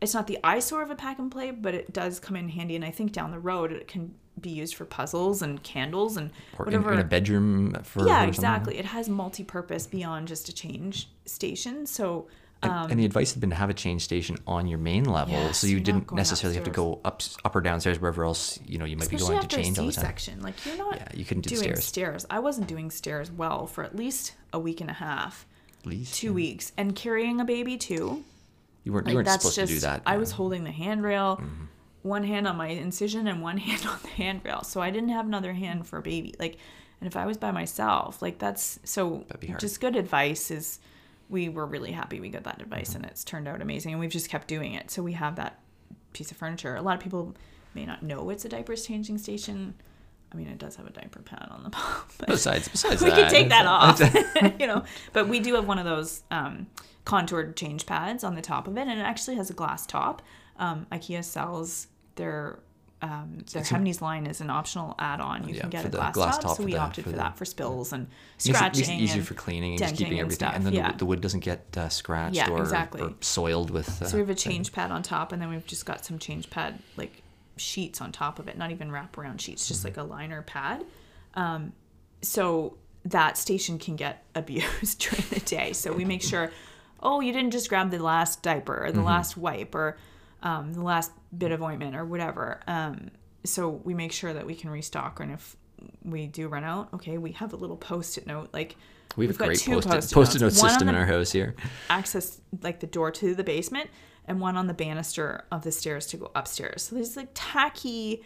[0.00, 2.76] it's not the eyesore of a pack and play, but it does come in handy.
[2.76, 6.30] And I think down the road it can be used for puzzles and candles and
[6.58, 6.92] Or whatever.
[6.92, 8.78] in a bedroom for yeah, exactly.
[8.78, 11.86] It has multi-purpose beyond just a change station.
[11.86, 12.28] So
[12.62, 15.34] And, and the advice had been to have a change station on your main level,
[15.34, 18.78] Yeah, so you didn't necessarily have to go up, up or downstairs wherever else you
[18.78, 20.02] know you might especially be going after to change a all the time.
[20.02, 21.84] C-section, like you're not Yeah, you couldn't do doing stairs.
[21.84, 22.26] stairs.
[22.30, 25.46] I wasn't doing stairs well for at least a week and a half,
[25.80, 26.32] At least two yeah.
[26.32, 28.24] weeks, and carrying a baby too.
[28.84, 30.02] You weren't Like you weren't supposed just to do that.
[30.06, 31.64] I was holding the handrail, Mm-hmm.
[32.02, 34.62] one hand on my incision and one hand on the handrail.
[34.62, 36.34] So I didn't have another hand for a baby.
[36.38, 36.56] Like,
[37.02, 39.24] and if I was by myself, like that's so.
[39.28, 39.60] That'd be hard.
[39.60, 40.78] Just good advice is.
[41.28, 42.96] We were really happy we got that advice, Mm-hmm.
[43.02, 43.92] and it's turned out amazing.
[43.92, 44.90] And we've just kept doing it.
[44.90, 45.60] So we have that
[46.12, 46.76] piece of furniture.
[46.76, 47.34] A lot of people
[47.74, 49.74] may not know it's a diapers changing station.
[50.32, 52.02] I mean, it does have a diaper pad on the bottom.
[52.26, 54.00] Besides, besides we that, could take that off,
[54.60, 54.84] you know.
[55.12, 56.66] But we do have one of those um,
[57.04, 60.22] contoured change pads on the top of it, and it actually has a glass top.
[60.58, 61.86] Um, IKEA sells
[62.16, 62.58] their
[63.02, 65.46] um, their Hemnes line is an optional add-on.
[65.48, 67.36] You Yeah, can get a glass, glass top, so we the- opted for the- that
[67.36, 68.80] for spills and Makes it, scratching.
[68.80, 70.86] makes it easier for cleaning and just keeping and everything, stuff, and then the yeah.
[70.88, 73.02] wood- the wood doesn't get uh, scratched Yeah, or, exactly.
[73.02, 74.00] or soiled with.
[74.02, 76.18] Uh, So we have a change pad on top, and then we've just got some
[76.18, 77.22] change pad like
[77.58, 80.84] sheets on top of it, not even wraparound sheets, just like a liner pad.
[81.34, 81.72] Um,
[82.22, 85.72] so that station can get abused during the day.
[85.74, 86.50] So we make sure
[87.02, 89.98] oh, you didn't just grab the last diaper or the last wipe or
[90.42, 92.60] um, the last bit of ointment or whatever.
[92.66, 93.10] Um,
[93.44, 95.20] so we make sure that we can restock.
[95.20, 95.56] And if
[96.04, 98.50] we do run out, okay, we have a little post-it note.
[98.52, 98.76] Like
[99.16, 101.32] We have we've a got great two post-it, post-it post-it note system in our house
[101.32, 101.54] here.
[101.90, 103.90] access like the door to the basement
[104.28, 106.82] and one on the banister of the stairs to go upstairs.
[106.82, 108.24] So there's like tacky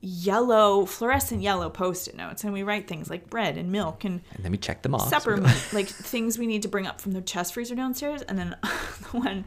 [0.00, 4.44] yellow fluorescent yellow post-it notes and we write things like bread and milk and And
[4.44, 5.08] then we check them off.
[5.08, 8.38] supper meat, like things we need to bring up from the chest freezer downstairs and
[8.38, 9.44] then the one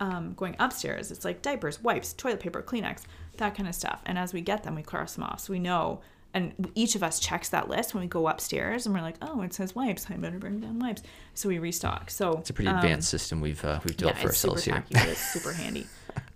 [0.00, 3.02] um, going upstairs it's like diapers wipes toilet paper kleenex
[3.36, 5.58] that kind of stuff and as we get them we cross them off so we
[5.58, 6.00] know
[6.32, 9.40] and each of us checks that list when we go upstairs and we're like oh
[9.42, 11.02] it says wipes i better bring down wipes
[11.34, 14.28] so we restock so It's a pretty um, advanced system we've uh, we've developed for
[14.28, 14.84] it's super ourselves here.
[14.90, 15.86] tacky, it's super handy.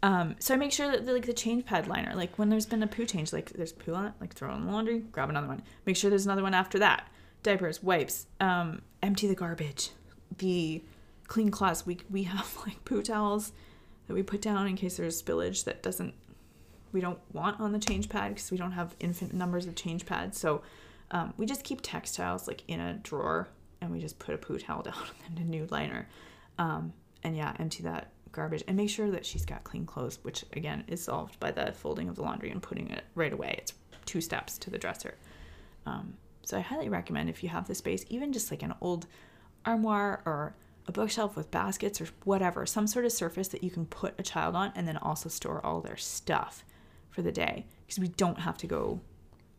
[0.02, 2.66] Um, so I make sure that the, like the change pad liner, like when there's
[2.66, 5.00] been a poo change, like there's poo on it, like throw it in the laundry,
[5.00, 5.62] grab another one.
[5.86, 7.08] Make sure there's another one after that.
[7.42, 9.90] Diapers, wipes, um, empty the garbage,
[10.38, 10.82] the
[11.28, 11.86] clean cloths.
[11.86, 13.52] We we have like poo towels
[14.08, 16.14] that we put down in case there's spillage that doesn't
[16.90, 20.06] we don't want on the change pad because we don't have infinite numbers of change
[20.06, 20.38] pads.
[20.38, 20.62] So
[21.10, 23.48] um, we just keep textiles like in a drawer
[23.80, 24.94] and we just put a poo towel down
[25.26, 26.08] and a new liner.
[26.58, 30.44] Um, and yeah, empty that garbage and make sure that she's got clean clothes, which
[30.54, 33.56] again is solved by the folding of the laundry and putting it right away.
[33.58, 33.74] It's
[34.06, 35.14] two steps to the dresser.
[35.86, 39.06] Um, so I highly recommend if you have the space, even just like an old
[39.66, 40.54] armoire or
[40.88, 44.22] a bookshelf with baskets or whatever, some sort of surface that you can put a
[44.22, 46.64] child on and then also store all their stuff
[47.10, 49.00] for the day because we don't have to go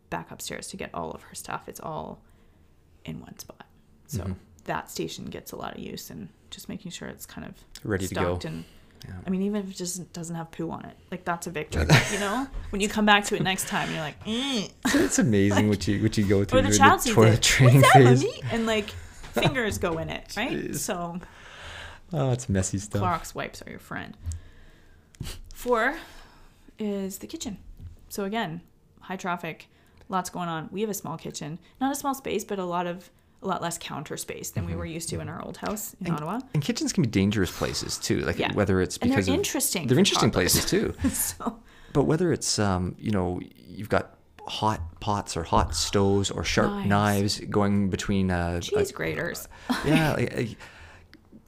[0.10, 1.63] back upstairs to get all of her stuff.
[1.68, 2.22] It's all
[3.06, 3.65] in one spot.
[4.08, 4.34] So Mm-hmm.
[4.65, 8.08] that station gets a lot of use and just making sure it's kind of Ready
[8.08, 8.39] to go.
[8.44, 8.65] and
[9.06, 9.13] Yeah.
[9.26, 11.86] I mean, even if it just doesn't have poo on it, like that's a victory.
[12.12, 14.70] you know, when you come back to it next time, you're like, mm.
[14.96, 17.42] it's amazing what you what you go through or the child sees toilet it.
[17.44, 18.24] training What's that, phase.
[18.24, 18.42] mommy?
[18.52, 18.89] And like
[19.39, 20.52] fingers go in it, right?
[20.52, 20.75] Jeez.
[20.78, 21.19] So
[22.12, 23.02] Oh, it's messy stuff.
[23.04, 24.15] Clorox wipes are your friend.
[25.54, 25.95] Four
[26.78, 27.58] is the kitchen.
[28.08, 28.62] So again,
[29.02, 29.67] high traffic,
[30.08, 30.69] lots going on.
[30.71, 33.10] We have a small kitchen, not a small space, but a lot of
[33.41, 34.80] a lot less counter space than we Mm-hmm.
[34.80, 36.41] were used to in our old house in And, Ottawa.
[36.54, 38.19] and kitchens can be dangerous places too.
[38.21, 38.52] Like Yeah.
[38.54, 40.54] whether it's And they're because of interesting they're interesting toddlers.
[40.65, 40.93] places too.
[41.12, 41.60] so
[41.93, 44.15] But whether it's um, you know, you've got
[44.50, 46.88] hot pots or hot stoves or sharp Knives.
[46.88, 49.48] knives, going between uh, cheese graters.
[49.86, 50.42] yeah, like, uh,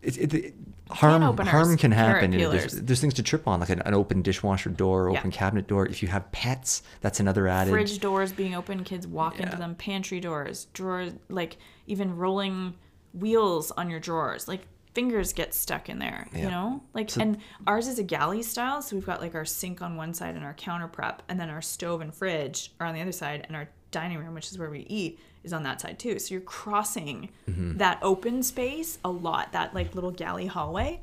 [0.01, 0.53] it, it, it,
[0.89, 2.31] harm openers, harm can happen.
[2.31, 5.19] There's, there's things to trip on, like an, an open dishwasher door, Yeah.
[5.19, 5.85] open cabinet door.
[5.87, 7.71] If you have pets, that's another added.
[7.71, 9.45] fridge doors being open, kids walk Yeah.
[9.45, 12.75] into them, pantry doors, drawers, like even rolling
[13.13, 14.61] wheels on your drawers, like
[14.93, 16.83] fingers get stuck in there, you know?
[16.93, 19.95] Like, So- and ours is a galley style, so we've got like our sink on
[19.95, 23.01] one side and our counter prep, and then our stove and fridge are on the
[23.01, 25.97] other side, and our dining room, which is where we eat, is on that side
[25.99, 26.19] too.
[26.19, 27.77] So you're crossing Mm-hmm.
[27.77, 31.01] that open space a lot, that like little galley hallway.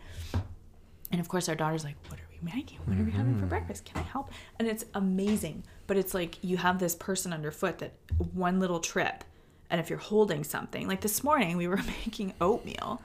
[1.10, 2.78] And of course, our daughter's like, What are we making?
[2.84, 3.48] What are we having for Mm-hmm.
[3.48, 3.84] breakfast?
[3.86, 4.30] Can I help?
[4.58, 5.64] And it's amazing.
[5.86, 7.94] But it's like you have this person underfoot that
[8.34, 9.24] one little trip.
[9.70, 13.02] And if you're holding something, like this morning, we were making oatmeal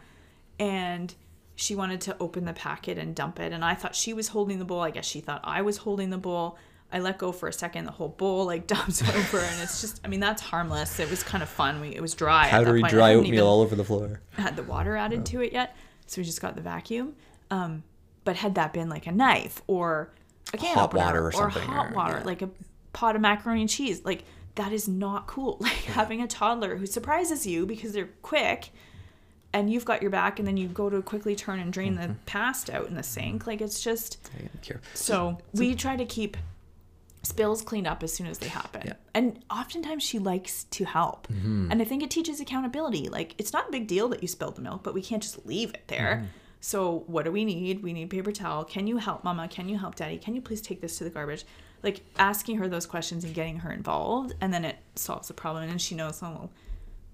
[0.60, 1.14] and
[1.56, 3.54] she wanted to open the packet and dump it.
[3.54, 4.82] And I thought she was holding the bowl.
[4.82, 6.58] I guess she thought I was holding the bowl.
[6.92, 7.86] I let go for a second.
[7.86, 10.00] The whole bowl like dumps over, and it's just.
[10.04, 11.00] I mean, that's harmless.
[11.00, 11.82] It was kind of fun.
[11.82, 12.50] We it was dry.
[12.50, 14.22] Powdery dry oatmeal all over the floor.
[14.34, 17.16] had the water added to it yet, so we just got the vacuum.
[17.50, 17.84] Um,
[18.24, 20.14] but had that been like a knife or
[20.54, 22.26] a can Hot opener water or something, hot or- water, yeah.
[22.26, 22.50] like a
[22.94, 24.24] pot of macaroni and cheese, like
[24.56, 25.58] that is not cool.
[25.62, 28.70] Like having a toddler who surprises you because they're quick,
[29.54, 32.08] and you've got your back, and then you go to quickly turn and drain Mm-hmm.
[32.14, 33.46] the past out in the sink.
[33.48, 34.18] Like it's just
[34.62, 34.82] care.
[34.94, 36.36] so we try to keep
[37.26, 38.82] spills cleaned up as soon as they happen.
[38.86, 38.94] Yeah.
[39.14, 41.28] And oftentimes she likes to help.
[41.30, 43.08] And I think it teaches accountability.
[43.08, 45.46] Like it's not a big deal that you spilled the milk, but we can't just
[45.46, 46.28] leave it there.
[46.60, 47.82] So what do we need?
[47.84, 48.66] We need paper towel.
[48.66, 49.48] Can you help mama?
[49.48, 50.18] Can you help daddy?
[50.18, 51.46] Can you please take this to the garbage?
[51.82, 55.70] Like asking her those questions and getting her involved and then it solves the problem
[55.70, 56.52] and she knows, oh well,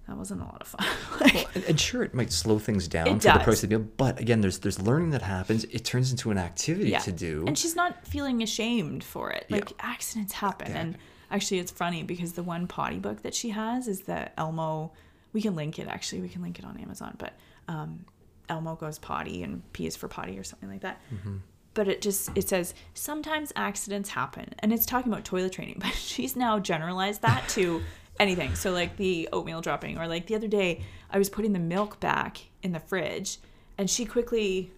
[0.10, 0.88] that wasn't a lot of fun.
[1.22, 3.44] Like, And, and sure, it might slow things down for the does.
[3.44, 5.64] process of the meal, but again, there's there's learning that happens.
[5.66, 7.00] It turns into an activity yeah.
[7.00, 7.44] to do.
[7.48, 9.46] And she's not feeling ashamed for it.
[9.50, 9.78] Like Yeah.
[9.80, 10.72] accidents happen.
[10.72, 10.98] And
[11.32, 14.92] actually it's funny because the one potty book that she has is the Elmo
[15.32, 17.34] we can link it actually, we can link it on Amazon, but
[17.68, 18.06] um
[18.50, 21.00] Elmo goes potty and P is for potty or something like that.
[21.14, 21.38] Mm-hmm.
[21.76, 24.54] But it just it says sometimes accidents happen.
[24.60, 27.82] And it's talking about toilet training, but she's now generalized that to
[28.20, 28.56] anything.
[28.56, 32.00] So like the oatmeal dropping or like the other day I was putting the milk
[32.00, 33.38] back in the fridge
[33.78, 34.72] and she quickly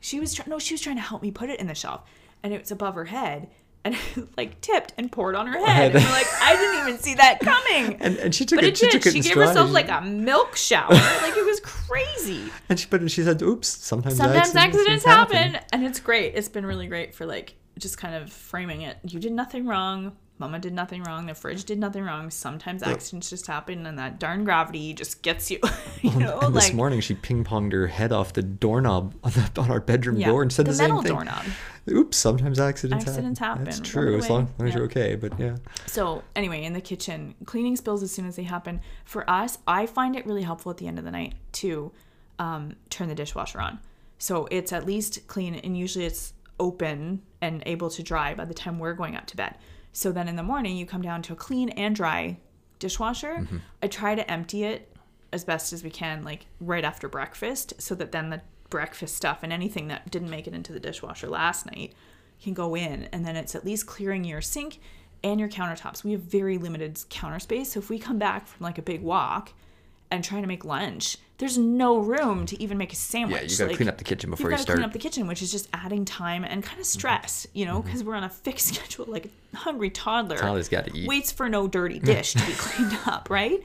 [0.00, 2.02] she was trying no she was trying to help me put it in the shelf
[2.42, 3.48] and it was above her head
[3.84, 7.00] and it like tipped and poured on her head and we're like i didn't even
[7.00, 8.70] see that coming and, and she took but it.
[8.70, 9.48] it she did took it she gave stride.
[9.48, 10.90] herself like a milk shower
[11.22, 12.50] like it was crazy.
[12.68, 16.34] And she, but she said, "Oops, sometimes Sometimes accidents happen." happen, and it's great.
[16.34, 18.96] It's been really great for like just kind of framing it.
[19.06, 20.16] You did nothing wrong.
[20.38, 21.26] Mama did nothing wrong.
[21.26, 22.28] The fridge did nothing wrong.
[22.30, 25.60] Sometimes accidents just happen, and that darn gravity just gets you.
[26.02, 29.32] you know, And this like morning, she ping ponged her head off the doorknob on,
[29.32, 31.12] the, on our bedroom yeah, door and said the, the, same metal thing.
[31.12, 31.44] doorknob.
[31.90, 33.64] Oops, sometimes accidents, Accidents happen.
[33.64, 34.78] That's true, as long, as long as Yeah.
[34.78, 35.14] you're okay.
[35.16, 38.80] But yeah, So anyway, in the kitchen, cleaning spills as soon as they happen.
[39.04, 41.92] For us, I find it really helpful at the end of the night to
[42.38, 43.78] um, turn the dishwasher on.
[44.18, 48.54] So it's at least clean, and usually it's open and able to dry by the
[48.54, 49.56] time we're going up to bed.
[49.92, 52.38] So then in the morning, you come down to a clean and dry
[52.78, 53.38] dishwasher.
[53.40, 53.58] Mm-hmm.
[53.82, 54.94] I try to empty it
[55.32, 59.40] as best as we can, like right after breakfast, so that then the breakfast stuff
[59.42, 61.92] and anything that didn't make it into the dishwasher last night
[62.42, 64.80] can go in, and then it's at least clearing your sink
[65.22, 66.02] and your countertops.
[66.02, 69.02] We have very limited counter space, so if we come back from like a big
[69.02, 69.52] walk
[70.10, 73.34] and try to make lunch, there's no room to even make a sandwich.
[73.34, 74.76] yeah, you got to Like, clean up the kitchen before you got to start.
[74.76, 76.98] clean up the kitchen, which is just adding time and kind of mm-hmm.
[76.98, 77.86] stress, you know, mm-hmm.
[77.88, 79.06] because we're on a fixed schedule.
[79.08, 81.08] Like a hungry toddler Toddler's gotta eat.
[81.08, 83.60] waits for no dirty dish to be cleaned up, right?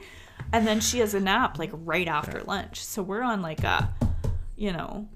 [0.52, 2.82] And then she has a nap like right after lunch.
[2.82, 3.94] So we're on like a,
[4.56, 5.06] you know,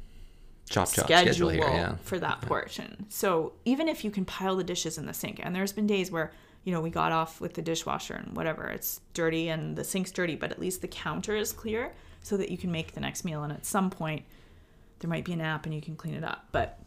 [0.71, 1.69] chop chop schedule, schedule here.
[1.69, 3.07] Yeah, for that portion.
[3.09, 6.13] So even if you can pile the dishes in the sink, and there's been days
[6.13, 6.31] where
[6.65, 10.11] you know we got off with the dishwasher and whatever, it's dirty and the sink's
[10.11, 13.25] dirty, but at least the counter is clear so that you can make the next
[13.25, 13.43] meal.
[13.43, 14.23] And at some point,
[15.01, 16.47] there might be a nap and you can clean it up.
[16.53, 16.79] But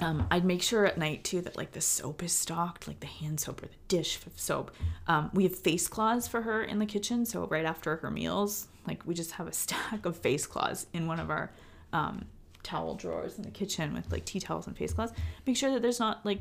[0.00, 3.06] um, I'd make sure at night too that like the soap is stocked, like the
[3.06, 4.72] hand soap or the dish soap.
[5.06, 8.68] Um, we have face cloths for her in the kitchen, so right after her meals,
[8.86, 11.50] like we just have a stack of face cloths in one of our
[11.92, 12.26] um,
[12.62, 15.12] towel drawers in the kitchen with like tea towels and face cloths.
[15.46, 16.40] Make sure that there's not like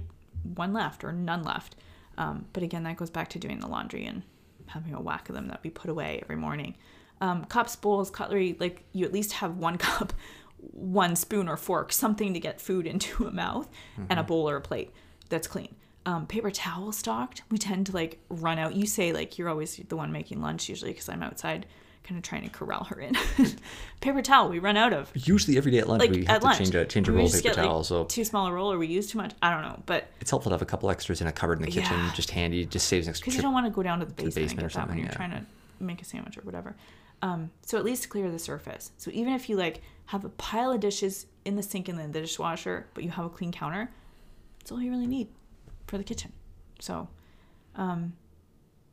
[0.56, 1.76] one left or none left.
[2.18, 4.24] Um, but again, that goes back to doing the laundry and
[4.68, 6.76] having a whack of them that we put away every morning.
[7.22, 10.14] Um, cups, bowls, cutlery, like you at least have one cup,
[10.58, 13.70] one spoon or fork, something to get food into a mouth,
[14.10, 14.92] and a bowl or a plate
[15.30, 15.76] that's clean.
[16.08, 17.42] Um, paper towel stocked.
[17.50, 18.76] We tend to like run out.
[18.76, 21.66] You say like you're always the one making lunch usually because I'm outside,
[22.06, 23.16] kind of trying to corral her in.
[24.02, 26.46] paper towel we run out of usually every day at lunch like we have to
[26.48, 26.60] lunch.
[26.60, 27.84] change a change a roll of paper get, like, towel.
[27.84, 29.34] So too small a roll, or we use too much.
[29.42, 31.66] I don't know, but it's helpful to have a couple extras in a cupboard in
[31.66, 32.12] the kitchen, Yeah.
[32.14, 32.66] just handy.
[32.66, 34.60] Just saves an extra because you don't want to go down to the basement, basement
[34.60, 35.16] and or get that when something, you're yeah.
[35.16, 36.76] trying to make a sandwich or whatever.
[37.22, 38.92] Um, so at least clear the surface.
[38.98, 42.12] So even if you like have a pile of dishes in the sink and in
[42.12, 43.90] the dishwasher, but you have a clean counter,
[44.60, 45.30] that's all you really need
[45.88, 46.32] for the kitchen.
[46.80, 47.08] So,
[47.76, 48.14] um,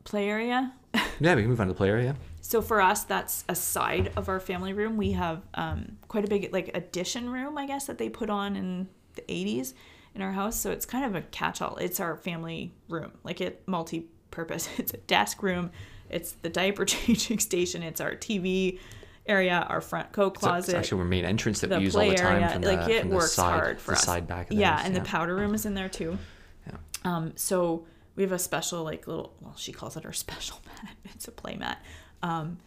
[0.05, 0.73] play area.
[1.21, 2.17] Yeah, we can move on to the play area.
[2.45, 4.97] So for us, that's a side of our family room.
[4.97, 8.57] We have um, quite a big like addition room, I guess, that they put on
[8.57, 9.75] in the '80s
[10.15, 10.57] in our house.
[10.57, 11.77] So it's kind of a catch-all.
[11.77, 14.69] It's our family room, like it multi-purpose.
[14.79, 15.71] It's a desk room.
[16.11, 17.85] It's the diaper changing station.
[17.85, 18.81] It's our TV
[19.25, 20.71] area, our front coat closet.
[20.71, 22.89] it's actually our main entrance that we use all the time area, from the, like
[22.89, 24.05] it from the works side, hard for the us.
[24.05, 26.19] side back of the yeah, house, and the powder room is in there too.
[26.67, 26.77] Yeah.
[27.05, 30.97] Um, so we have a special like little well, she calls it her special mat.
[31.15, 31.81] It's a play mat.
[32.23, 32.59] Um,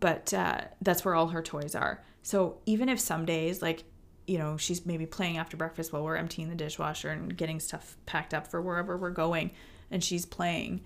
[0.00, 2.02] but uh, that's where all her toys are.
[2.22, 3.84] So even if some days like
[4.26, 7.96] you know she's maybe playing after breakfast while we're emptying the dishwasher and getting stuff
[8.06, 9.50] packed up for wherever we're going,
[9.90, 10.80] and she's playing,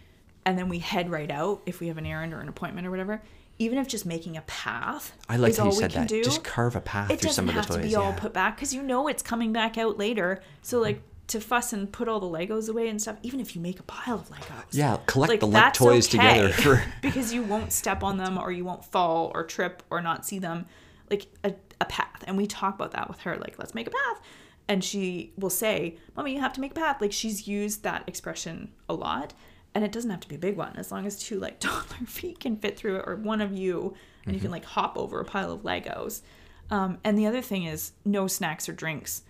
[0.44, 2.90] and then we head right out if we have an errand or an appointment or
[2.90, 3.22] whatever.
[3.61, 6.07] Even if just making a path I like is how all you said that.
[6.09, 7.76] do, Just carve a path it through doesn't some of the have toys.
[7.78, 10.40] to be all put back because you know it's coming back out later.
[10.62, 13.60] So like to fuss and put all the Legos away and stuff, even if you
[13.60, 14.64] make a pile of Legos.
[14.72, 18.38] Yeah, collect like the le- toys okay, together for because you won't step on them
[18.38, 20.66] or you won't fall or trip or not see them.
[21.10, 22.24] Like a, a path.
[22.26, 24.20] And we talk about that with her, like, let's make a path.
[24.68, 27.00] And she will say, Mommy, you have to make a path.
[27.00, 29.34] Like she's used that expression a lot.
[29.74, 32.06] And it doesn't have to be a big one, as long as two like toddler
[32.06, 35.20] feet can fit through it, or one of you, and you can like hop over
[35.20, 36.22] a pile of Legos.
[36.70, 39.22] Um, and the other thing is no snacks or drinks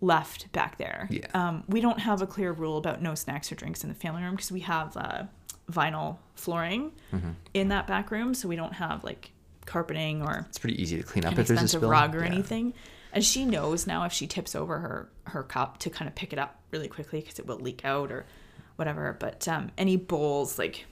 [0.00, 1.08] left back there.
[1.10, 1.26] Yeah.
[1.34, 4.22] Um, we don't have a clear rule about no snacks or drinks in the family
[4.22, 5.24] room because we have uh,
[5.70, 7.30] vinyl flooring Mm-hmm.
[7.54, 9.32] in that back room, so we don't have like
[9.66, 11.88] carpeting or It's pretty easy to clean up if there's a spill.
[11.90, 12.30] rug or Yeah.
[12.32, 12.72] anything.
[13.12, 16.32] And she knows now if she tips over her her cup to kind of pick
[16.32, 18.24] it up really quickly because it will leak out or
[18.76, 19.16] whatever.
[19.18, 20.86] But um, any bowls like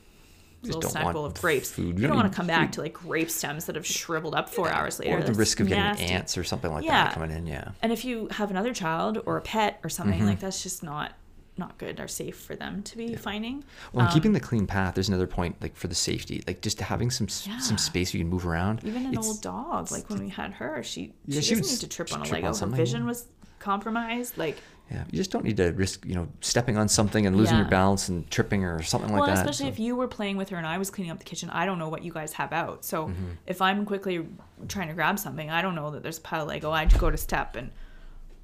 [0.63, 1.97] little snack bowl of grapes, food.
[1.97, 4.49] you You don't want to come back to like grape stems that have shriveled up
[4.51, 5.19] four hours later.
[5.19, 7.05] Or the risk of getting ants or something like Yeah.
[7.05, 7.47] that coming in.
[7.47, 7.71] Yeah.
[7.83, 10.27] And if you have another child or a pet or something, Mm-hmm.
[10.29, 11.13] like that's just not
[11.57, 13.65] not good or safe for them to be finding.
[13.93, 16.61] Well, and keeping Um, the clean path, there's another point, like for the safety, like
[16.61, 17.59] just having some Yeah.
[17.59, 18.81] some space you can move around.
[18.85, 21.65] Even an It's- old dog, like when we had her, she Yeah, she she doesn't
[21.65, 22.47] would need to trip on a Lego.
[22.49, 23.27] Her something, vision was
[23.59, 24.39] compromised.
[24.39, 24.59] Like
[24.91, 27.67] Yeah, you just don't need to risk, you know, stepping on something and losing your
[27.69, 29.29] balance and tripping or something like that.
[29.33, 31.25] well, especially So- if you were playing with her and I was cleaning up the
[31.25, 32.85] kitchen, I don't know what you guys have out.
[32.85, 33.25] So Mm-hmm.
[33.47, 34.27] if I'm quickly
[34.69, 36.71] trying to grab something, I don't know that there's a pile of Lego.
[36.71, 37.71] I go to step and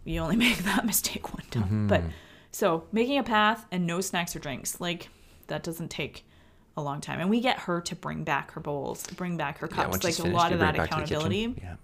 [0.05, 1.63] you only make that mistake one time.
[1.65, 1.87] Mm-hmm.
[1.89, 2.03] But
[2.53, 5.09] so making a path and no snacks or drinks, like
[5.47, 6.27] that doesn't take
[6.77, 7.21] a long time.
[7.21, 10.15] And we get her to bring back her bowls, bring back her cups, once like
[10.15, 11.17] she's a lot of that it back to the kitchen.
[11.17, 11.61] accountability.
[11.63, 11.77] Yeah.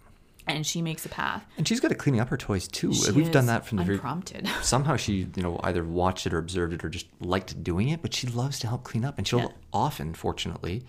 [0.56, 1.44] And she makes a path.
[1.56, 2.92] And she's good at cleaning up her toys too.
[2.92, 4.48] She We've done that from the very unprompted.
[4.62, 8.02] somehow she you know either watched it or observed it or just liked doing it
[8.02, 9.48] but she loves to help clean up and she'll Yeah.
[9.72, 10.82] often fortunately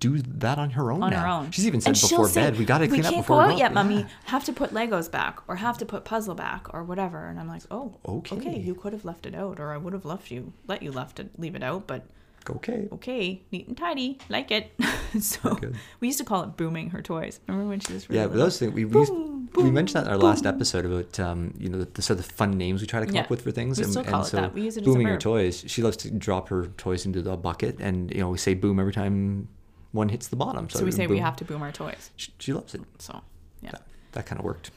[0.00, 1.20] do that on her own on now.
[1.22, 1.50] her own.
[1.50, 3.58] she's even said And before say, bed we got to clean up before go out
[3.58, 3.74] yet, Yeah.
[3.82, 4.06] mummy.
[4.26, 7.26] Have to put Legos back, or have to put puzzle back, or whatever.
[7.26, 8.36] And I'm like, oh, Okay.
[8.36, 8.58] okay.
[8.60, 11.18] You could have left it out, or I would have left you, let you left
[11.18, 11.88] it, leave it out.
[11.88, 12.06] But
[12.50, 14.72] okay okay, neat and tidy, like it.
[15.20, 15.76] so good.
[16.00, 17.40] we used to call it booming her toys.
[17.46, 19.96] Remember when she was really yeah but those things we, we, used- Boom, we mentioned
[20.04, 22.80] that in our last episode about um, you know the, the sort of fun names
[22.82, 23.22] we try to come Yeah.
[23.22, 24.52] up with for things We and, still call and it so that.
[24.54, 27.80] We use it booming her toys she loves to drop her toys into the bucket
[27.80, 29.48] and you know we say boom every time
[29.92, 32.10] one hits the bottom so, So we say we have to boom our toys.
[32.16, 33.22] she, she loves it So
[33.62, 33.70] yeah.
[33.70, 34.70] that, that kind of worked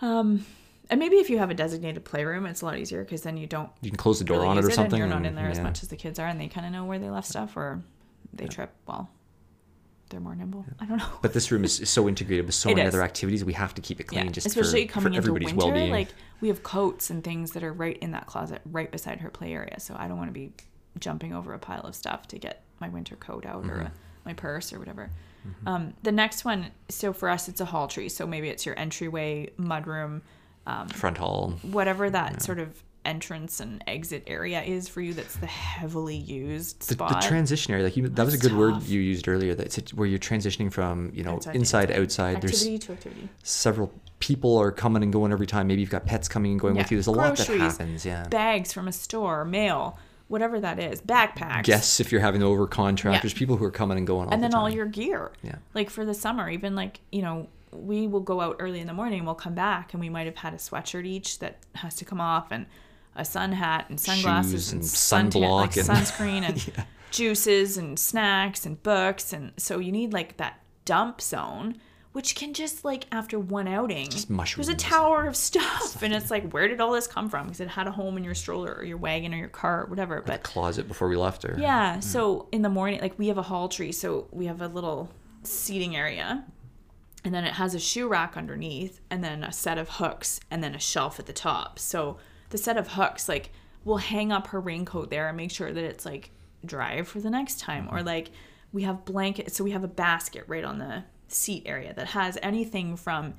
[0.00, 0.46] Um,
[0.90, 3.46] and maybe if you have a designated playroom, it's a lot easier because then you
[3.46, 5.34] don't you can close the door really on it or something and you're not in
[5.34, 5.64] there as yeah.
[5.64, 7.82] much as the kids are, and they kind of know where they left stuff, or
[8.32, 8.72] they trip.
[8.86, 9.10] Well,
[10.10, 10.64] they're more nimble.
[10.78, 11.08] I don't know.
[11.22, 12.94] But this room is, is so integrated with so It many is.
[12.94, 13.44] other activities.
[13.44, 15.66] We have to keep it clean, yeah, just especially for, coming for into everybody's winter.
[15.66, 15.90] well-being.
[15.90, 16.08] Like
[16.40, 19.52] we have coats and things that are right in that closet, right beside her play
[19.52, 19.80] area.
[19.80, 20.52] So I don't want to be
[21.00, 23.86] jumping over a pile of stuff to get my winter coat out or Mm-hmm.
[23.86, 23.92] a,
[24.24, 25.10] my purse or whatever.
[25.66, 28.08] Um, the next one, so for us, it's a hall tree.
[28.08, 30.22] So maybe it's your entryway, mudroom,
[30.66, 31.54] Um, front hall.
[31.62, 35.14] whatever that sort of entrance and exit area is for you.
[35.14, 37.22] That's the heavily used The, spot.
[37.22, 39.54] the transition area, like you, that was a That's good word you used earlier.
[39.54, 42.02] That's it, where you're transitioning from, you know, Outside inside, inside.
[42.02, 42.42] outside.
[42.42, 43.28] There's activity to activity.
[43.44, 45.68] several people are coming and going every time.
[45.68, 46.96] Maybe you've got pets coming and going with you.
[46.96, 48.04] There's a lot that Groceries, happens.
[48.04, 48.26] Yeah.
[48.26, 51.62] Bags from a store, mail, whatever that is, backpacks.
[51.62, 53.38] Guests, if you're having over contractors, Yeah.
[53.38, 54.62] people who are coming and going all and the then time.
[54.62, 55.30] all your gear.
[55.44, 55.56] Yeah.
[55.74, 57.46] Like for the summer, even like, you know,
[57.76, 60.36] we will go out early in the morning, we'll come back and we might have
[60.36, 62.66] had a sweatshirt each that has to come off and
[63.14, 65.88] a sun hat and sunglasses and, and suntan, like sunblock and-
[66.46, 69.32] sunscreen and juices and snacks and books.
[69.32, 71.76] And so you need like that dump zone
[72.12, 74.08] which can just like after one outing
[74.56, 76.02] there's a tower of stuff.
[76.02, 77.44] And it's like where did all this come from?
[77.44, 79.86] Because it had a home in your stroller or your wagon or your car or
[79.86, 81.54] whatever but the but closet before we left her.
[81.58, 81.96] yeah.
[81.96, 82.00] Hmm.
[82.00, 85.10] So in the morning, like we have a hall tree, so we have a little
[85.42, 86.42] seating area,
[87.26, 90.62] and then it has a shoe rack underneath, and then a set of hooks, and
[90.62, 91.76] then a shelf at the top.
[91.76, 92.18] So
[92.50, 93.50] the set of hooks, like
[93.84, 96.30] we'll hang up her raincoat there and make sure that it's like
[96.64, 98.06] dry for the next time, or mm-hmm.
[98.06, 98.30] like
[98.72, 99.56] we have blankets.
[99.56, 103.34] So we have a basket right on the seat area that has anything from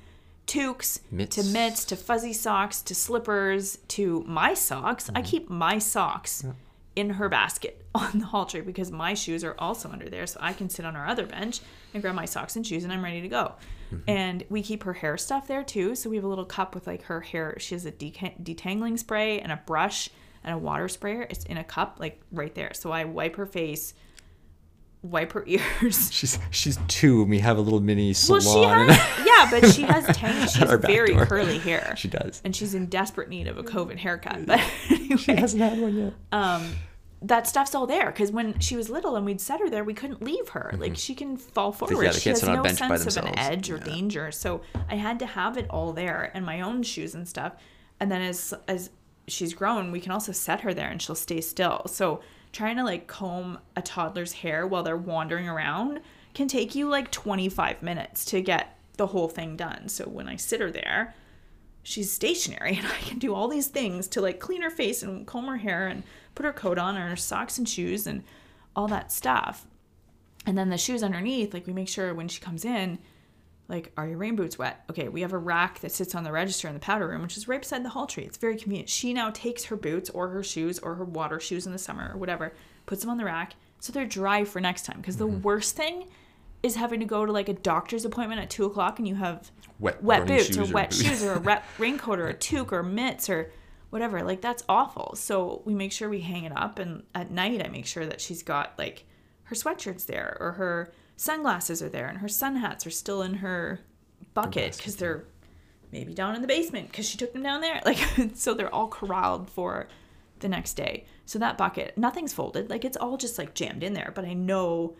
[0.46, 1.36] toques Mitts.
[1.36, 5.08] to mitts to fuzzy socks to slippers to my socks.
[5.08, 5.30] I mm-hmm.
[5.30, 6.44] keep my socks
[6.94, 10.26] in her basket on the hall tray because my shoes are also under there.
[10.26, 11.60] So I can sit on our other bench
[11.94, 13.54] and grab my socks and shoes and I'm ready to go.
[14.06, 15.94] And we keep her hair stuff there too.
[15.94, 17.56] So we have a little cup with like her hair.
[17.58, 20.10] She has a detangling spray and a brush
[20.44, 21.26] and a water sprayer.
[21.28, 22.72] It's in a cup like right there.
[22.74, 23.94] So I wipe her face,
[25.02, 26.12] wipe her ears.
[26.12, 28.42] She's she's two, and we have a little mini salon.
[28.44, 31.26] Well, she has, yeah, but she has tiny, she has very door.
[31.26, 31.94] curly hair.
[31.96, 32.40] she does.
[32.44, 34.46] and she's in desperate need of a COVID haircut.
[34.46, 36.12] But anyway, She hasn't had one yet.
[36.32, 36.72] um,
[37.20, 39.94] that stuff's all there because when she was little and we'd set her there, we
[39.94, 40.74] couldn't leave her.
[40.78, 41.94] Like she can fall forward.
[41.94, 42.12] Mm-hmm.
[42.12, 44.30] they she has sit on a no sense of an edge or danger.
[44.30, 47.54] So I had to have it all there and my own shoes and stuff.
[47.98, 48.90] And then as as
[49.26, 51.82] she's grown, we can also set her there and she'll stay still.
[51.86, 52.20] So
[52.52, 56.00] trying to like comb a toddler's hair while they're wandering around
[56.34, 59.88] can take you like 25 minutes to get the whole thing done.
[59.88, 61.14] So when I sit her there,
[61.82, 65.26] she's stationary and I can do all these things to like clean her face and
[65.26, 66.02] comb her hair and
[66.38, 68.22] put her coat on and her socks and shoes and
[68.76, 69.66] all that stuff.
[70.46, 73.00] And then the shoes underneath, like we make sure when she comes in,
[73.66, 74.84] like, are your rain boots wet?
[74.88, 77.36] Okay, we have a rack that sits on the register in the powder room, which
[77.36, 78.22] is right beside the hall tree.
[78.22, 78.88] It's very convenient.
[78.88, 82.12] She now takes her boots or her shoes or her water shoes in the summer
[82.14, 82.54] or whatever,
[82.86, 84.98] puts them on the rack so they're dry for next time.
[85.00, 85.42] Because the mm-hmm.
[85.42, 86.06] worst thing
[86.62, 89.50] is having to go to like a doctor's appointment at two o'clock and you have
[89.80, 91.02] Wet wet boots or or wet boots.
[91.02, 93.52] shoes or a wet raincoat or a toque or mitts or
[93.90, 94.22] whatever.
[94.22, 95.14] Like that's awful.
[95.16, 98.20] So we make sure we hang it up, and at night I make sure that
[98.20, 99.04] she's got like
[99.44, 103.34] her sweatshirts there or her sunglasses are there and her sun hats are still in
[103.34, 103.80] her
[104.34, 105.24] bucket because they're
[105.90, 107.80] maybe down in the basement because she took them down there.
[107.84, 107.98] Like
[108.34, 109.88] so they're all corralled for
[110.40, 111.06] the next day.
[111.24, 112.70] So that bucket, nothing's folded.
[112.70, 114.96] Like it's all just like jammed in there, but I know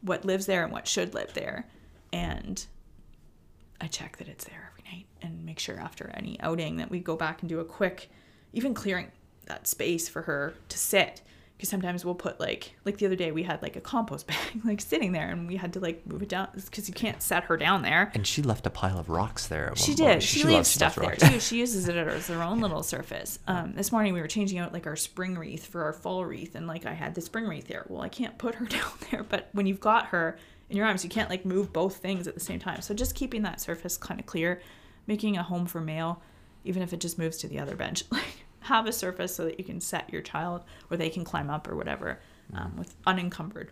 [0.00, 1.68] what lives there and what should live there.
[2.12, 2.64] And
[3.80, 7.00] I check that it's there every night and make sure after any outing that we
[7.00, 8.10] go back and do a quick
[8.52, 9.10] even clearing
[9.46, 11.22] that space for her to sit.
[11.56, 14.38] Because sometimes we'll put like like the other day we had like a compost bag
[14.64, 17.42] like sitting there and we had to like move it down because you can't set
[17.44, 18.12] her down there.
[18.14, 19.72] And she left a pile of rocks there.
[19.74, 20.22] she did.
[20.22, 21.40] She, loves- leaves stuff there too.
[21.40, 23.40] She uses it as her own little surface.
[23.48, 26.54] Um, this morning we were changing out like our spring wreath for our fall wreath
[26.54, 27.84] and like i had the spring wreath there.
[27.88, 30.38] Well i can't put her down there but when you've got her
[30.70, 32.82] in your arms you can't like move both things at the same time.
[32.82, 34.62] So just keeping that surface kind of clear
[35.08, 36.22] making a home for mail
[36.64, 39.58] even if it just moves to the other bench like have a surface so that
[39.58, 42.18] you can set your child or they can climb up or whatever
[42.54, 43.70] um, with unencumbered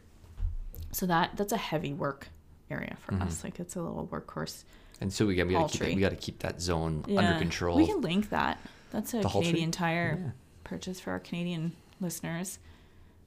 [0.92, 2.28] so that that's a heavy work
[2.70, 4.64] area for us like it's a little workhorse
[5.00, 7.38] And so again, we got to keep it, we got to keep that zone under
[7.38, 7.76] control.
[7.76, 8.58] We can link that.
[8.90, 10.30] That's a The Canadian Tire Yeah.
[10.64, 12.58] purchase for our Canadian listeners.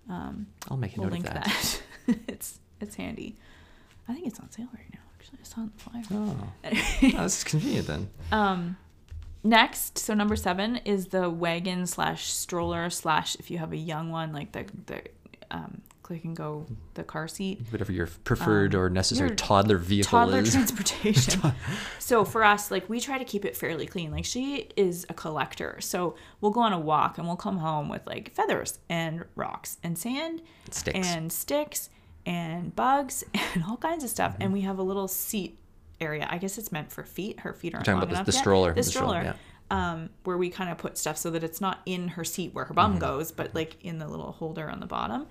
[0.10, 1.82] I'll make a We'll note link of that.
[2.08, 2.18] that.
[2.28, 3.36] it's it's handy.
[4.08, 5.00] I think it's on sale right now.
[5.20, 6.04] Actually, I saw it on the flyer.
[6.12, 6.38] Oh,
[7.20, 8.10] oh, this is convenient then.
[8.32, 8.78] Um,
[9.44, 14.10] next, so number seven is the wagon slash stroller slash if you have a young
[14.12, 15.02] one like the the
[15.52, 16.66] um, click and go
[16.96, 17.62] the car seat.
[17.70, 20.52] Whatever your preferred or necessary Um, toddler vehicle toddler is.
[20.54, 21.42] transportation.
[22.00, 24.12] so for us, like we try to keep it fairly clean.
[24.12, 27.90] Like she is a collector, so we'll go on a walk and we'll come home
[27.90, 31.08] with like feathers and rocks and sand Sticks.
[31.08, 31.90] and sticks
[32.26, 33.24] and bugs
[33.54, 34.34] and all kinds of stuff.
[34.34, 34.42] Mm-hmm.
[34.44, 35.58] And we have a little seat
[36.02, 36.28] area.
[36.30, 37.40] I guess it's meant for feet.
[37.42, 39.36] Her feet aren't talking long about the- the stroller, The the stroller, stroller.
[39.72, 42.66] Um, where we kind of put stuff so that it's not in her seat where
[42.66, 43.00] her bum Mm-hmm.
[43.02, 45.28] goes, but like in the little holder on the bottom.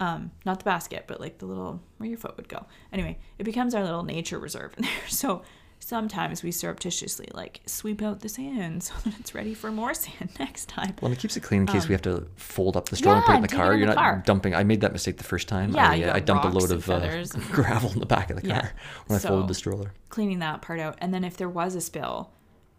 [0.00, 2.66] Um, not the basket, but like the little where your foot would go.
[2.92, 4.92] Anyway, it becomes our little nature reserve in there.
[5.08, 5.42] So
[5.84, 10.30] sometimes we surreptitiously like sweep out the sand so that it's ready for more sand
[10.38, 10.94] next time.
[11.00, 13.16] Well, and it keeps it clean in case we have to fold up the stroller
[13.16, 13.72] and put it Um, in the car.
[13.72, 14.22] in You're the not car.
[14.24, 14.54] dumping.
[14.54, 15.72] I made that mistake the first time.
[15.74, 18.60] Yeah, I, I dumped a load of uh, gravel in the back of the Yeah.
[18.60, 18.72] car
[19.08, 19.92] when I So- folded the stroller.
[20.08, 22.30] cleaning that part out and then if there was a spill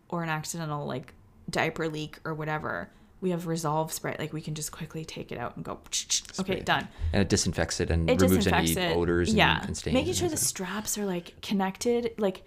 [0.10, 1.14] or an accidental like
[1.50, 2.90] diaper leak or whatever
[3.22, 5.80] we have resolve spray like we can just quickly take it out and go
[6.40, 9.76] okay done And it disinfects it and it removes any it odors and, yeah and
[9.76, 9.94] stains.
[9.94, 12.44] making and sure the straps are like connected like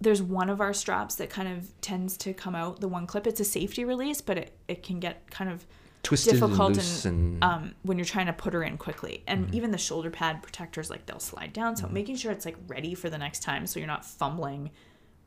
[0.00, 3.26] there's one of our straps that kind of tends to come out the one clip
[3.26, 5.66] it's a safety release but it, it can get kind of
[6.04, 6.78] Twisted and difficult and,
[7.16, 7.42] and- Mm-hmm.
[7.42, 10.88] um, when you're trying to put her in quickly and even the shoulder pad protectors
[10.90, 13.80] like they'll slide down so making sure it's like ready for the next time so
[13.80, 14.70] you're not fumbling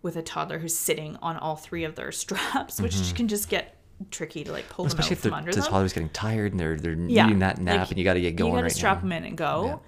[0.02, 3.78] with a toddler who's sitting on all three of their straps which can just get
[4.10, 5.00] tricky to like pull them Mm-hmm.
[5.00, 7.26] Especially out if from the, under the them toddler's getting tired and they're they're yeah,
[7.26, 9.02] needing that nap like, and you got to get going you gotta right strap now.
[9.02, 9.82] them in and go.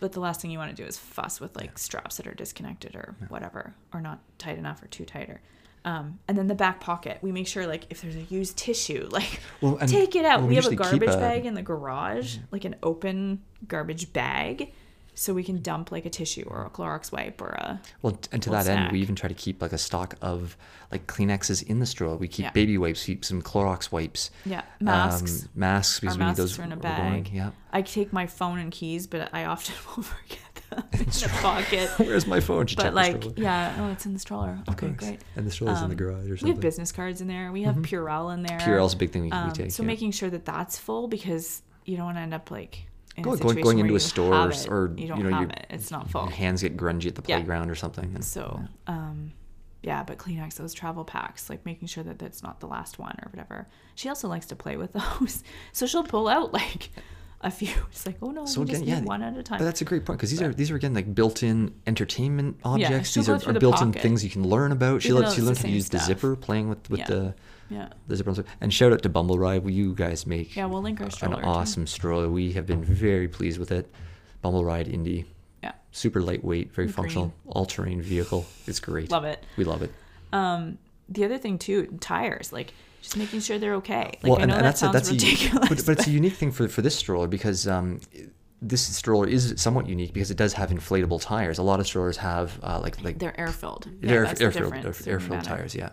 [0.00, 2.34] But the last thing you want to do is fuss with like straps that are
[2.34, 5.40] disconnected or whatever or not tight enough or too tighter
[5.84, 7.18] um, and then the back pocket.
[7.22, 10.40] We make sure like if there's a used tissue like Well, take it out.
[10.40, 14.12] well, we, we have a garbage a- bag in the garage like an open garbage
[14.12, 14.72] bag
[15.18, 18.40] so we can dump like a tissue or a Clorox wipe or a Well, and
[18.42, 20.56] to that end, we even try to keep like a stock of
[20.92, 22.16] like Kleenexes in the stroller.
[22.16, 22.50] We keep Yeah.
[22.52, 24.30] baby wipes, keep some Clorox wipes.
[24.44, 26.58] yeah masks Um, masks because Our we need those.
[26.58, 27.30] are in a going- bag.
[27.32, 27.50] Yeah.
[27.72, 30.38] I take my phone and keys, but I often will forget
[30.70, 31.90] them in the pocket.
[31.98, 32.66] Where's my phone?
[32.76, 35.94] But like yeah oh it's in the stroller okay great And the stroller's in the
[35.94, 36.44] Um, garage or something.
[36.44, 39.22] we have business cards in there we have purell in there Purell's a big thing
[39.22, 39.70] we, um, we take.
[39.72, 39.86] so yeah.
[39.88, 42.86] making sure that that's full because you don't want to end up like
[43.18, 45.40] in Go- going- going into a store or it, or, you don't you know, have
[45.42, 47.36] your- it it's not full Your hands get grungy at the Yeah.
[47.36, 48.12] playground or something.
[48.14, 49.32] and- so um
[49.82, 53.14] yeah but kleenex those travel packs like making sure that that's not the last one
[53.22, 55.42] or whatever she also likes to play with those
[55.72, 56.90] so she'll pull out like
[57.42, 59.80] a few it's like oh no So again, yeah, one at a time But that's
[59.80, 63.10] a great point because these are these are again like built-in entertainment objects.
[63.10, 65.02] she'll these are, are the built-in things you can learn about.
[65.02, 67.06] She Even loves she learns how to use the zipper, playing with with Yeah.
[67.06, 67.34] the
[67.70, 68.30] yeah the zipper.
[68.30, 68.44] and.
[68.60, 69.72] And shout out to Bumbleride.
[69.72, 71.48] You guys make yeah we'll link our an stroller too.
[71.48, 72.28] awesome stroller.
[72.28, 73.90] We have been very pleased with it.
[74.42, 75.24] Bumble Ride Indie,
[75.62, 76.94] yeah super lightweight, very Green.
[76.94, 78.46] functional, all-terrain vehicle.
[78.66, 79.10] It's great.
[79.10, 79.92] love it We love it.
[80.32, 84.58] um the other thing too tires like just making sure they're okay like i know
[84.58, 87.66] that sounds a, ridiculous but, but it's a unique thing for for this stroller because
[87.66, 88.00] um,
[88.60, 91.58] this stroller is somewhat unique because it does have inflatable tires.
[91.58, 94.74] A lot of strollers have uh, like like they're air filled air, air filled
[95.06, 95.74] air filled tires.
[95.74, 95.90] Yeah.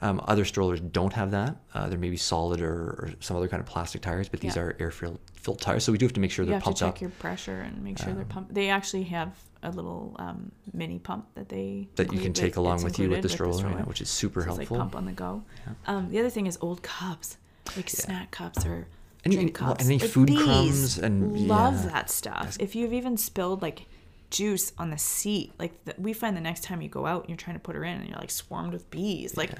[0.00, 1.56] Um, other strollers don't have that.
[1.74, 4.62] Uh, they're maybe solid or, or some other kind of plastic tires, but these Yeah.
[4.62, 5.82] are air filled filled tires.
[5.84, 7.00] So we do have to make sure you they're pumped up.
[7.00, 7.24] You have to check up.
[7.24, 9.32] Um, your pressure and make sure they're pumped they actually have
[9.64, 13.22] a little um, mini pump that they that you can take along with you with
[13.22, 14.76] the stroller, yeah, which is super So it's helpful.
[14.76, 15.42] like pump on the go
[15.86, 17.38] um, the other thing is old cups
[17.76, 18.86] like snack cups or
[19.24, 21.90] Any- drink cups any Like food crumbs and- love yeah.
[21.90, 23.86] that stuff if you've even spilled like
[24.30, 27.30] juice on the seat like the, we find the next time you go out and
[27.30, 29.50] you're trying to put her in and you're like swarmed with bees like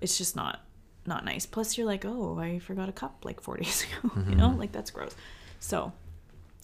[0.00, 0.60] it's just not
[1.06, 4.34] not nice plus you're like oh i forgot a cup like four days ago you
[4.34, 4.58] know Mm-hmm.
[4.58, 5.14] like that's gross
[5.60, 5.92] so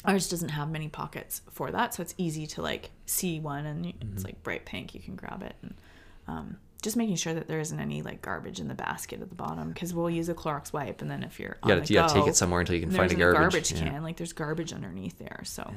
[0.05, 3.85] ours doesn't have many pockets for that so it's easy to like see one and
[3.87, 4.13] Mm-hmm.
[4.15, 5.75] it's like bright pink you can grab it and
[6.29, 9.35] um, just making sure that there isn't any like garbage in the basket at the
[9.37, 12.15] bottom because we'll use a Clorox wipe and then if you're You gotta, you gotta
[12.15, 13.39] take it somewhere until you can find a garbage.
[13.41, 13.89] garbage Yeah.
[13.91, 15.73] can like there's garbage underneath there so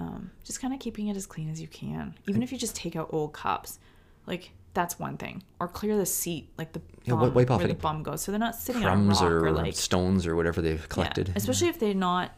[0.00, 2.74] um, just kind of keeping it as clean as you can even if you just
[2.76, 3.78] take out old cups
[4.26, 5.42] like that's one thing.
[5.58, 8.22] Or clear the seat like the Yeah, bum, wi- wipe off where the bum goes.
[8.22, 10.86] So they're not sitting Crumbs on rock or, or, like stones or whatever they've yeah,
[10.88, 11.32] collected.
[11.34, 12.30] especially if they're not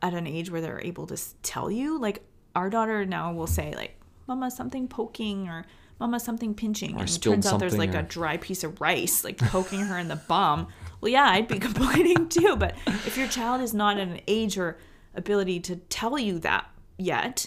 [0.00, 1.98] at an age where they're able to tell you.
[1.98, 2.24] Like
[2.56, 5.66] our daughter now will say like mama something poking or
[6.00, 9.22] mama something pinching and it turns out there's like or- a dry piece of rice
[9.24, 10.66] like poking her in the bum.
[11.02, 12.74] Well yeah i'd be complaining too but
[13.06, 14.78] if your child is not at an age or
[15.14, 16.66] ability to tell you that
[16.98, 17.46] yet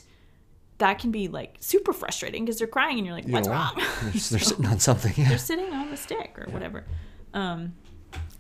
[0.80, 3.54] that can be like super frustrating because they're crying and you're like You what's know,
[3.54, 5.14] wrong They're, they're sitting on something.
[5.16, 5.30] Yeah.
[5.30, 6.86] they're sitting on the stick or whatever
[7.34, 7.74] um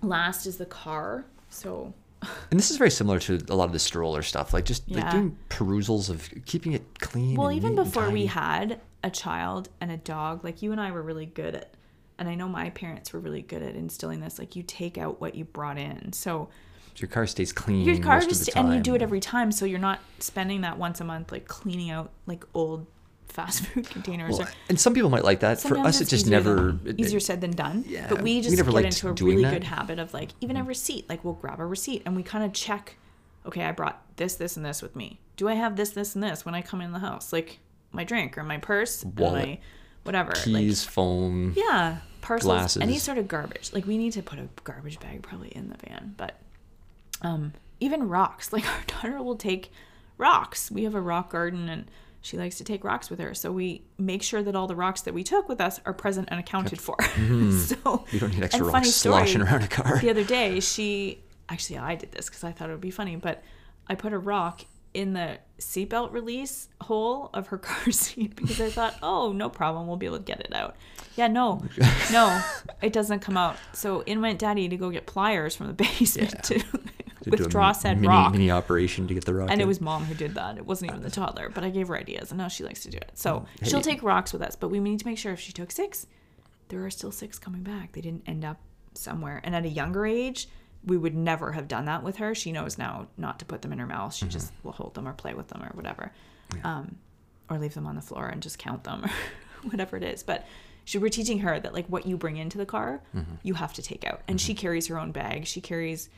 [0.01, 1.93] last is the car so
[2.51, 5.11] And this is very similar to a lot of the stroller stuff, like just like
[5.11, 7.35] doing perusals of keeping it clean.
[7.35, 11.03] Well, even before we had a child and a dog, like you and I were
[11.03, 11.75] really good at,
[12.17, 14.39] and I know my parents were really good at instilling this.
[14.39, 16.49] Like you take out what you brought in, so
[16.99, 17.85] your car stays clean.
[17.85, 20.99] your car just and you do it every time, so you're not spending that once
[20.99, 22.87] a month like cleaning out like old
[23.27, 24.39] fast food containers.
[24.39, 25.61] Well, or and some people might like that.
[25.61, 26.55] For us, it it's just never.
[26.55, 27.85] than- it- easier said than done.
[27.87, 29.53] Yeah, but we we just never get into a really that.
[29.53, 30.69] good habit of like even a mm-hmm.
[30.69, 31.09] receipt.
[31.09, 32.97] Like we'll grab a receipt and we kind of check.
[33.45, 35.19] Okay, I brought this, this, and this with me.
[35.37, 37.31] Do I have this, this, and this when I come in the house?
[37.31, 37.59] Like
[37.91, 39.47] my drink or my purse, or Wallet.
[39.47, 39.59] my
[40.03, 40.31] whatever.
[40.31, 41.53] Like, keys, phone.
[41.55, 43.71] yeah, parcels, any sort of garbage.
[43.71, 46.39] Like we need to put a garbage bag probably in the van, but
[47.22, 48.51] um even rocks.
[48.57, 49.72] Like our daughter will take
[50.18, 50.72] rocks.
[50.72, 51.89] We have a rock garden and
[52.22, 53.34] she likes to take rocks with her.
[53.34, 56.28] So we make sure that all the rocks that we took with us are present
[56.32, 56.95] and accounted for.
[57.01, 58.15] so Mm-hmm.
[58.15, 59.99] You don't need extra rocks sloshing around a car.
[59.99, 63.15] The other day, she actually I did this because I thought it would be funny,
[63.15, 63.43] but
[63.88, 64.61] I put a rock
[64.93, 69.88] in the seatbelt release hole of her car seat because I thought, oh, no problem,
[69.88, 70.76] we'll be able to get it out.
[71.15, 71.63] Yeah, no,
[72.11, 72.41] no,
[72.82, 73.57] it doesn't come out.
[73.74, 76.63] So in went Daddy to go get pliers from the basement to,
[77.32, 78.32] To withdraw said mini, rock.
[78.32, 79.49] mini operation to get the rock.
[79.51, 80.57] And it was mom who did that.
[80.57, 82.89] It wasn't even the toddler, but I gave her ideas, and now she likes to
[82.89, 83.11] do it.
[83.15, 83.69] So Hey.
[83.69, 86.07] she'll take rocks with us, but we need to make sure if she took six,
[86.69, 87.93] there are still six coming back.
[87.93, 88.57] They didn't end up
[88.93, 89.41] somewhere.
[89.43, 90.47] And at a younger age,
[90.86, 92.34] we would never have done that with her.
[92.36, 94.13] She knows now not to put them in her mouth.
[94.13, 94.32] She Mm-hmm.
[94.32, 96.11] just will hold them or play with them or whatever,
[96.63, 96.95] um,
[97.49, 99.03] or leave them on the floor and just count them
[99.63, 100.23] or whatever it is.
[100.23, 100.45] But
[100.86, 103.36] she, we're teaching her that like what you bring into the car, Mm-hmm.
[103.43, 104.21] you have to take out.
[104.28, 105.45] And she carries her own bag.
[105.45, 106.09] She carries,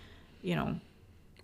[0.41, 0.80] you know,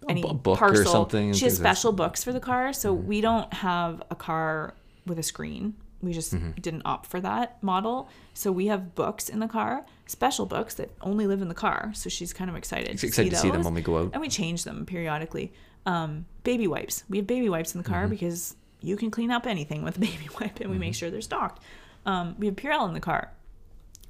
[0.10, 0.92] any bu- book or parcel.
[0.92, 3.08] something She has special books for the car, so Mm-hmm.
[3.08, 4.74] we don't have a car
[5.06, 5.76] with a screen.
[6.02, 6.52] We just Mm-hmm.
[6.62, 8.10] didn't opt for that model.
[8.34, 11.92] So we have books in the car, special books that only live in the car.
[11.96, 12.92] So she's kind of excited.
[12.92, 14.10] She's to excited see to see them when we go out.
[14.14, 15.52] And we change them periodically.
[15.88, 17.04] Um, baby wipes.
[17.10, 18.10] We have baby wipes in the car Mm-hmm.
[18.12, 21.22] because you can clean up anything with a baby wipe, and we make sure they're
[21.22, 21.62] stocked.
[22.06, 23.32] Um, we have Purell in the car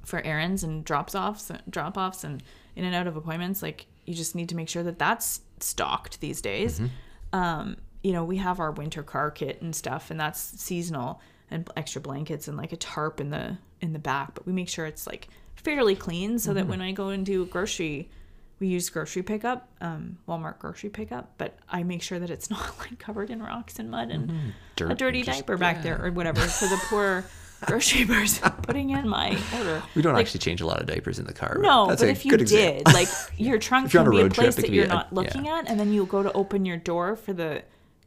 [0.04, 2.42] for errands and drops offs, drop offs, and
[2.76, 3.62] in and out of appointments.
[3.62, 6.80] Like you just need to make sure that that's stocked these days.
[7.32, 11.20] Um, you know, we have our winter car kit and stuff, and that's seasonal
[11.50, 14.34] and extra blankets and like a tarp in the in the back.
[14.34, 17.46] But we make sure it's like fairly clean so that when I go and do
[17.46, 18.08] grocery,
[18.60, 21.32] we use grocery pickup, um, Walmart grocery pickup.
[21.38, 24.92] But I make sure that it's not like covered in rocks and mud and Dirt
[24.92, 27.24] a dirty just- diaper back there or whatever for the poor
[27.64, 29.82] grocery person putting in my order.
[29.94, 31.56] We don't Like, actually change a lot of diapers in the car.
[31.60, 34.16] no, That's but a if you did, like your trunk If you're on can a
[34.16, 35.16] be a road trip, place that you're a- not yeah.
[35.20, 37.62] looking at, and then you go to open your door for the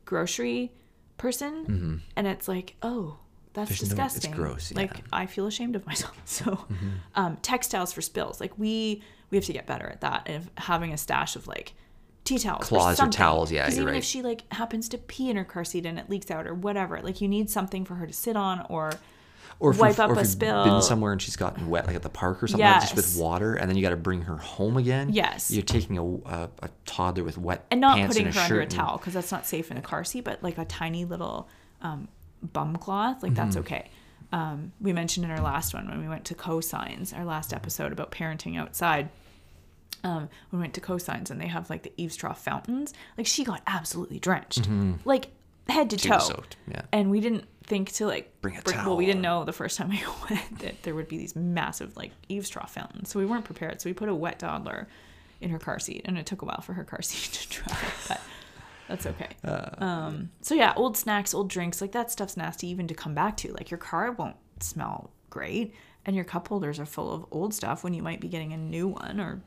[0.06, 0.72] grocery
[1.18, 3.18] person, and it's like, oh,
[3.54, 3.86] that's Mm-hmm.
[3.86, 4.32] There's no- it's disgusting.
[4.32, 4.98] gross, Like yeah.
[4.98, 5.16] Mm-hmm.
[5.16, 6.16] I feel ashamed of myself.
[6.26, 6.66] So,
[7.16, 10.94] um, textiles for spills, like we we have to get better at that, and having
[10.94, 11.74] a stash of like
[12.24, 13.12] tea towels, Claws or something.
[13.18, 13.96] towels, yeah, even right.
[13.96, 16.54] if she like happens to pee in her car seat and it leaks out or
[16.54, 18.92] whatever, like you need something for her to sit on or
[19.60, 20.64] or if wipe up or if a spill.
[20.64, 23.18] been somewhere and she's gotten wet, like at the park or something, like just with
[23.18, 25.10] water, and then you got to bring her home again.
[25.12, 25.52] Yes.
[25.52, 28.66] you're taking a, a, a toddler with wet and not putting and her under a
[28.66, 31.50] towel because that's not safe in a car seat, but like a tiny little
[31.82, 32.08] um,
[32.42, 33.66] bum cloth, like that's Mm-hmm.
[33.74, 33.90] okay.
[34.32, 37.92] Um, we mentioned in our last one when we went to cosigns, our last episode
[37.92, 39.10] about parenting outside.
[40.04, 42.94] Um, we went to cosigns and they have like the eaves trough fountains.
[43.18, 44.70] Like she got absolutely drenched,
[45.04, 45.28] like
[45.68, 46.04] head to Mm-hmm.
[46.04, 46.20] She toe.
[46.20, 46.82] soaked, yeah.
[46.94, 48.86] And we didn't think to like Bring a towel.
[48.88, 51.96] Well, we didn't know the first time we went that there would be these massive
[51.96, 53.10] like eaves trough fountains.
[53.10, 53.80] So we weren't prepared.
[53.80, 54.90] So we put a wet toddler
[55.40, 57.78] in her car seat, and it took a while for her car seat to dry,
[58.10, 58.20] but
[58.90, 59.30] that's okay.
[59.44, 63.14] Uh, um, so yeah, old snacks, old drinks, like that stuff's nasty even to come
[63.14, 63.54] back to.
[63.54, 65.74] Like your car won't smell great,
[66.06, 68.58] and your cup holders are full of old stuff when you might be getting a
[68.58, 69.42] new one or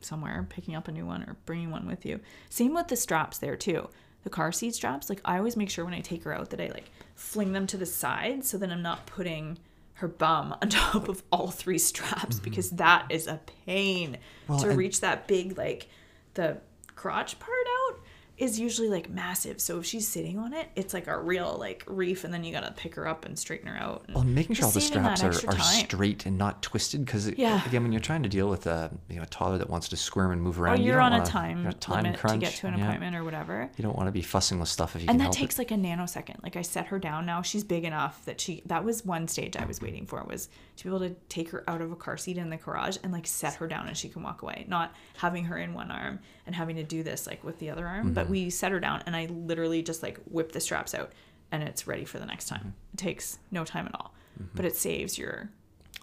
[0.00, 2.20] somewhere picking up a new one or bringing one with you.
[2.50, 3.88] Same with the straps there too.
[4.24, 6.60] The car seat straps, like I always make sure when I take her out that
[6.60, 9.58] I like fling them to the side so that I'm not putting
[9.94, 14.52] her bum on top of all three straps because that is a pain Mm-hmm.
[14.52, 15.88] Well, to reach that big like
[16.34, 16.58] the
[16.94, 18.00] crotch part out
[18.36, 19.60] is usually like massive.
[19.60, 22.52] So if she's sitting on it, it's like a real like reef, and then you
[22.52, 24.06] gotta pick her up and straighten her out.
[24.12, 27.64] Well, making sure all the straps are, are straight and not twisted because Yeah.
[27.66, 29.96] again when you're trying to deal with a you know a toddler that wants to
[29.96, 32.34] squirm and move around you you're don't on a wanna- time, a time limit crunch,
[32.34, 32.84] to get to an yeah.
[32.86, 33.70] appointment or whatever.
[33.76, 35.58] You don't want to be fussing with stuff if you and that takes it.
[35.58, 38.84] like a nanosecond like i set her down now she's big enough that she that
[38.84, 41.80] was one stage i was waiting for was to be able to take her out
[41.80, 44.22] of a car seat in the garage and like set her down and she can
[44.22, 47.58] walk away not having her in one arm and having to do this like with
[47.60, 48.14] the other arm Mm-hmm.
[48.14, 51.12] but we set her down and i literally just like whip the straps out
[51.52, 52.68] and it's ready for the next time Mm-hmm.
[52.94, 54.14] it takes no time at all
[54.54, 55.50] but it saves your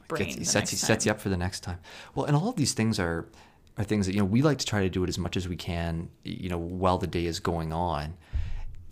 [0.08, 1.80] brain Gets, sets, you, sets you up for the next time.
[2.16, 3.28] Well, and all of these things are
[3.78, 5.48] are things that you know we like to try to do it as much as
[5.50, 6.10] we can.
[6.24, 8.14] You know, while the day is going on.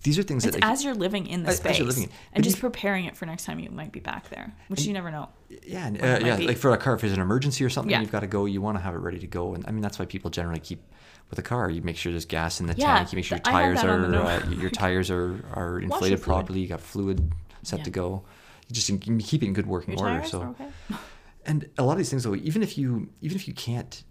[0.03, 1.87] These are things it's that like, as you're living in the As- as space you're
[1.87, 4.83] living and just if- preparing it for next time you might be back there which
[4.83, 5.27] you never know
[5.65, 6.47] yeah, and, uh, yeah, be.
[6.47, 7.99] like for a car, if there's an emergency or something, Yeah.
[8.01, 8.45] you've got to go.
[8.45, 10.59] You want to have it ready to go, and I mean that's why people generally
[10.61, 10.81] keep
[11.29, 11.69] with a car.
[11.69, 13.11] You make sure there's gas in the Yeah, tank.
[13.11, 16.21] You make sure your tires that on the are uh, your tires are are inflated
[16.21, 16.59] properly.
[16.61, 17.31] You got fluid
[17.63, 17.85] set Yeah.
[17.85, 18.23] to go.
[18.67, 20.25] You just you keep it in good working your order.
[20.27, 20.67] So okay
[21.45, 24.03] and a lot of these things though even if you even if you can't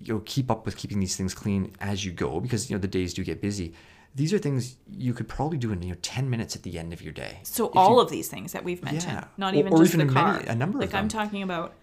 [0.00, 2.80] you know keep up with keeping these things clean as you go because you know
[2.80, 3.74] the days do get busy
[4.14, 6.92] these are things you could probably do in you know 10 minutes at the end
[6.92, 9.24] of your day So If all you- of these things that we've mentioned, Yeah.
[9.36, 10.44] not even or just even the many- car.
[10.46, 11.74] a number of like I'm talking about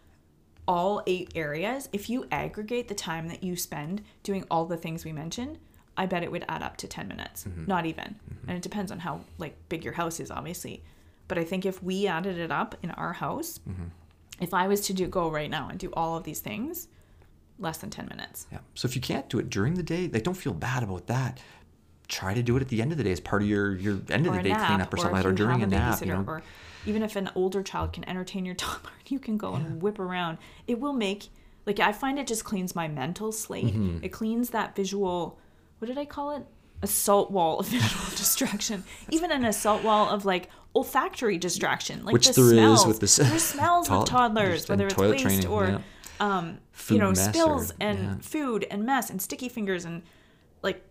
[0.67, 1.89] all eight areas.
[1.91, 5.57] If you aggregate the time that you spend doing all the things we mentioned,
[5.97, 7.43] I bet it would add up to 10 minutes.
[7.43, 7.65] Mm-hmm.
[7.67, 8.15] Not even.
[8.47, 10.83] And it depends on how like big your house is obviously.
[11.27, 13.83] But I think if we added it up in our house, Mm-hmm.
[14.41, 16.87] if I was to do go right now and do all of these things,
[17.59, 18.47] less than 10 minutes.
[18.51, 21.05] yeah so if you can't do it during the day like don't feel bad about
[21.07, 21.39] that
[22.07, 23.99] try to do it at the end of the day as part of your your
[24.09, 26.01] end of or the day nap, cleanup or or something if or during a nap
[26.01, 26.41] you know or
[26.85, 29.99] even if an older child can entertain your toddler, and you can go and whip
[29.99, 30.37] around.
[30.67, 31.29] It will make
[31.65, 33.65] like I find it just cleans my mental slate.
[33.73, 34.03] Mm-hmm.
[34.03, 35.39] It cleans that visual.
[35.79, 36.45] What did I call it?
[36.81, 38.83] Assault wall of visual distraction.
[39.09, 42.85] Even an assault wall of like olfactory distraction, like Which the there is smells.
[42.87, 45.79] with the There's smells tod- with toddlers, whether it's waste training, or yeah.
[46.19, 46.57] um,
[46.89, 48.15] you know mess or- spills and yeah.
[48.21, 50.01] food and mess and sticky fingers and
[50.61, 50.83] like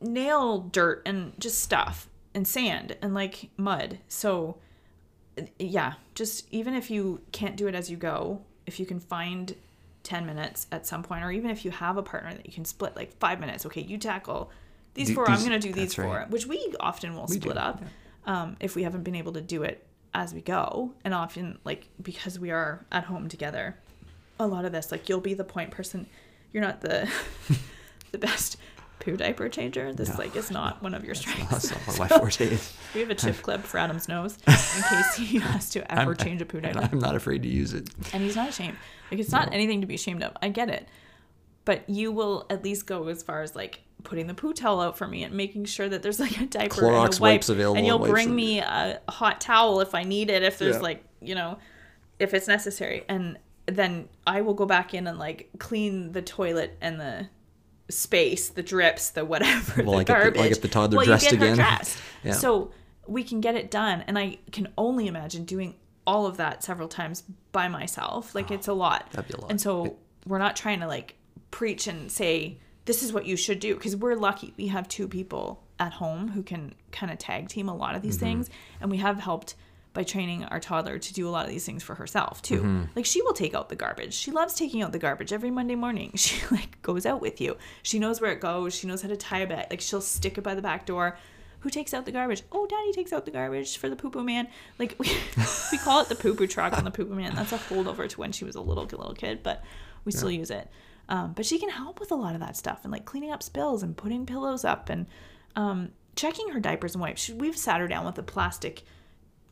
[0.00, 3.98] nail dirt and just stuff and sand and like mud.
[4.08, 4.56] So
[5.58, 9.54] yeah, just even if you can't do it as you go, if you can find
[10.02, 12.64] 10 minutes at some point or even if you have a partner that you can
[12.64, 14.50] split like 5 minutes, okay, you tackle
[14.94, 16.30] these Do- four, I'm going to do these four, right.
[16.30, 17.82] which we often will split do, up
[18.26, 20.92] um, if we haven't been able to do it as we go.
[21.04, 23.76] And often like because we are at home together,
[24.40, 26.06] a lot of this like you'll be the point person.
[26.52, 27.10] You're not the
[28.12, 28.56] the best
[29.00, 29.92] poo diaper changer.
[29.92, 31.50] This like is not one of your strengths.
[31.50, 34.52] that's not what my forte is We have a chip clip for Adam's nose in
[34.54, 36.88] case he has to ever I'm- change a poo diaper.
[36.92, 38.76] i'm not afraid to use it And he's not ashamed.
[39.10, 40.32] Like it's not anything to be ashamed of.
[40.42, 40.88] I get it.
[41.64, 44.96] But you will at least go as far as like putting the poo towel out
[44.96, 47.20] for me and making sure that there's like a diaper and a wipe.
[47.20, 50.58] wipes available and you'll and bring me a hot towel if I need it, if
[50.58, 50.82] there's Yeah.
[50.82, 51.58] like, you know,
[52.18, 53.04] if it's necessary.
[53.08, 57.28] And then I will go back in and like clean the toilet and the
[57.90, 60.40] space, the drips, the whatever, Well, the like if the- garbage.
[60.40, 61.56] like if the toddler well, dressed you get her again.
[61.76, 61.98] dressed.
[62.24, 62.32] Yeah.
[62.32, 62.70] So
[63.06, 64.04] we can get it done.
[64.06, 65.74] And I can only imagine doing
[66.06, 67.22] all of that several times
[67.52, 68.34] by myself.
[68.34, 69.04] Like it's a lot.
[69.08, 69.50] Oh, that'd be a lot.
[69.50, 71.14] And so we're not trying to like
[71.50, 75.08] preach and say this is what you should do because we're lucky we have two
[75.08, 78.24] people at home who can kind of tag team a lot of these Mm-hmm.
[78.26, 79.54] things and we have helped
[79.94, 82.82] by training our toddler to do a lot of these things for herself too Mm-hmm.
[82.94, 85.74] like she will take out the garbage she loves taking out the garbage every monday
[85.74, 89.08] morning she like goes out with you she knows where it goes she knows how
[89.08, 91.16] to tie a bag like she'll stick it by the back door
[91.62, 92.42] who takes out the garbage?
[92.52, 94.46] Oh, daddy takes out the garbage for the poo poo man.
[94.78, 95.10] Like we,
[95.72, 97.34] we call it the poo poo truck on the poo poo man.
[97.34, 99.64] That's a holdover to when she was a little little kid, but
[100.04, 100.70] we still use it.
[101.08, 103.42] Um, but she can help with a lot of that stuff and like cleaning up
[103.42, 105.06] spills and putting pillows up and
[105.56, 107.22] um, checking her diapers and wipes.
[107.22, 108.84] She, we've sat her down with a plastic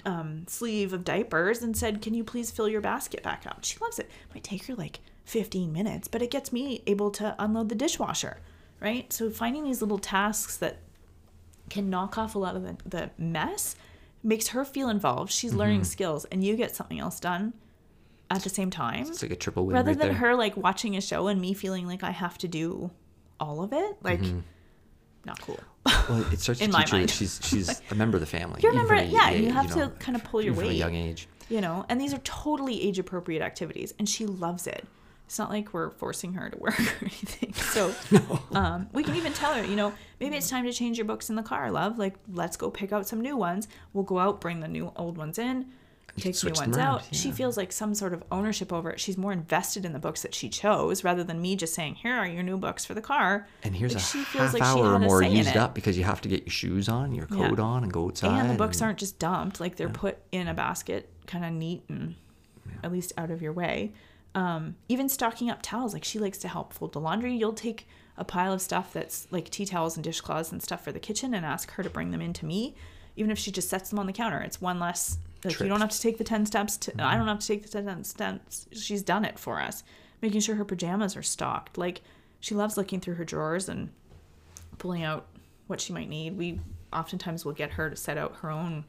[0.06, 3.78] um, sleeve of diapers and said, "Can you please fill your basket back up?" She
[3.80, 4.06] loves it.
[4.06, 7.74] it Might take her like 15 minutes, but it gets me able to unload the
[7.74, 8.38] dishwasher,
[8.80, 9.12] right?
[9.12, 10.78] So finding these little tasks that
[11.68, 13.76] can knock off a lot of the, the mess
[14.22, 15.32] makes her feel involved.
[15.32, 17.52] She's learning skills, and you get something else done
[18.28, 20.56] at the same time it's like a triple win rather right than there her like
[20.56, 22.90] watching a show and me feeling like I have to do
[23.40, 23.96] all of it.
[24.02, 24.20] Like,
[25.24, 25.58] not cool.
[26.08, 27.08] Well it starts to in my teach mind.
[27.08, 29.70] that she's she's a member of the family You're a even member- yeah, you have
[29.72, 30.66] to know, kind of pull your weight.
[30.66, 31.28] from a young age.
[31.48, 34.84] you know and these are totally age appropriate activities and she loves it.
[35.26, 37.92] It's not like we're forcing her to work or anything so
[38.52, 41.30] um, we can even tell her you know maybe it's time to change your books
[41.30, 43.66] in the car love like let's go pick out some new ones.
[43.92, 45.66] We'll go out bring the new old ones in
[46.16, 47.02] Can new ones out.
[47.12, 49.00] She feels like some sort of ownership over it.
[49.00, 52.14] She's more invested in the books that she chose rather than me just saying, "Here
[52.14, 54.62] are your new books for the car." And here's Like, a she feels half like
[54.62, 57.48] hour or more used up because you have to get your shoes on, your Yeah.
[57.48, 58.38] coat on, and go outside.
[58.40, 61.52] and the books and- aren't just dumped; like they're put in a basket, kind of
[61.52, 62.14] neat and
[62.82, 63.92] at least out of your way.
[64.34, 67.34] Um, even stocking up towels, like she likes to help fold the laundry.
[67.34, 67.86] You'll take
[68.18, 71.34] a pile of stuff that's like tea towels and dishcloths and stuff for the kitchen,
[71.34, 72.74] and ask her to bring them in to me.
[73.18, 75.18] Even if she just sets them on the counter, it's one less.
[75.46, 76.76] Like you don't have to take the ten steps.
[76.78, 77.18] To, I mm-hmm.
[77.18, 78.66] don't have to take the ten steps.
[78.72, 79.84] She's done it for us,
[80.22, 81.78] making sure her pajamas are stocked.
[81.78, 82.02] Like
[82.40, 83.90] she loves looking through her drawers and
[84.78, 85.26] pulling out
[85.66, 86.36] what she might need.
[86.36, 86.60] We
[86.92, 88.84] oftentimes will get her to set out her own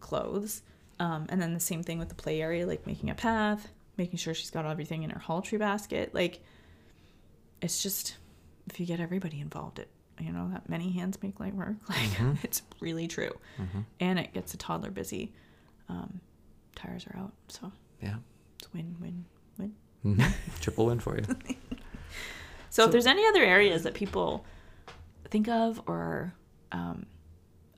[0.00, 0.62] clothes.
[1.00, 4.18] Um, and then the same thing with the play area, like making a path, making
[4.18, 6.14] sure she's got everything in her hall tree basket.
[6.14, 6.40] Like,
[7.60, 8.16] it's just,
[8.68, 9.88] if you get everybody involved, it,
[10.20, 11.76] you know, that many hands make light work.
[11.88, 12.34] Like, mm-hmm.
[12.42, 13.32] it's really true.
[13.60, 13.80] Mm-hmm.
[14.00, 15.32] And it gets a toddler busy.
[15.88, 16.20] Um,
[16.74, 17.32] tires are out.
[17.48, 17.72] So
[18.02, 18.16] Yeah.
[18.58, 19.24] it's win, win,
[19.58, 19.74] win.
[20.04, 20.32] Mhm.
[20.60, 21.24] Triple win for you.
[22.70, 24.46] So, if there's any other areas that people
[25.30, 26.32] think of or
[26.72, 27.04] um,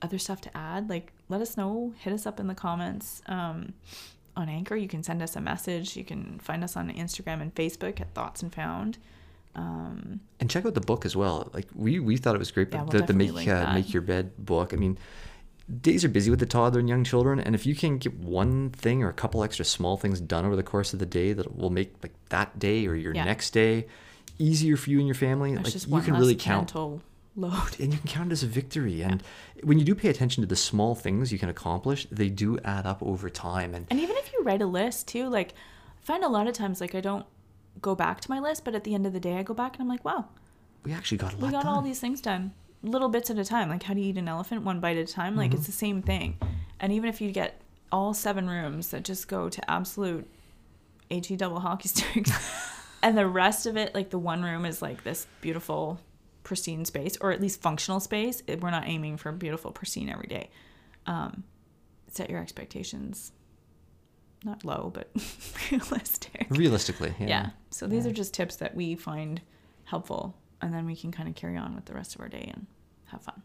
[0.01, 1.93] other stuff to add, like let us know.
[1.97, 3.73] Hit us up in the comments um,
[4.37, 4.75] on Anchor.
[4.77, 5.97] You can send us a message.
[5.97, 8.97] You can find us on Instagram and Facebook at Thoughts and Found.
[9.53, 11.49] Um, And check out the book as well.
[11.53, 14.01] Like we we thought it was great, Yeah, we'll the, the make uh, make your
[14.01, 14.73] bed book.
[14.73, 14.97] I mean,
[15.81, 18.69] days are busy with the toddler and young children, and if you can get one
[18.69, 21.55] thing or a couple extra small things done over the course of the day that
[21.57, 23.23] will make like that day or your Yeah.
[23.25, 23.87] next day
[24.37, 27.79] easier for you and your family, there's like just you can really count load.
[27.79, 29.01] and you can count it as a victory.
[29.01, 29.23] And
[29.63, 32.85] when you do pay attention to the small things you can accomplish, they do add
[32.85, 33.73] up over time.
[33.73, 36.53] And And even if you write a list too, like I find a lot of
[36.53, 37.25] times like I don't
[37.81, 39.73] go back to my list, but at the end of the day I go back
[39.75, 40.25] and I'm like, wow,
[40.83, 41.73] we actually got a lot we got done.
[41.73, 42.53] all these things done
[42.85, 45.09] little bits at a time like how do you eat an elephant one bite at
[45.09, 45.57] a time like Mm-hmm.
[45.57, 46.37] it's the same thing
[46.79, 47.61] and even if you get
[47.91, 50.27] all seven rooms that just go to absolute
[51.09, 52.31] he double hockey sticks
[53.03, 55.99] and the rest of it like the one room is like this beautiful
[56.43, 60.49] pristine space or at least functional space we're not aiming for beautiful pristine every day
[61.07, 61.43] um,
[62.07, 63.31] set your expectations
[64.43, 65.09] not low but
[65.71, 67.27] realistic Realistically, yeah.
[67.27, 67.49] yeah.
[67.71, 69.41] So these are just tips that we find
[69.85, 72.51] helpful, and then we can kind of carry on with the rest of our day
[72.53, 72.67] and
[73.07, 73.41] have fun.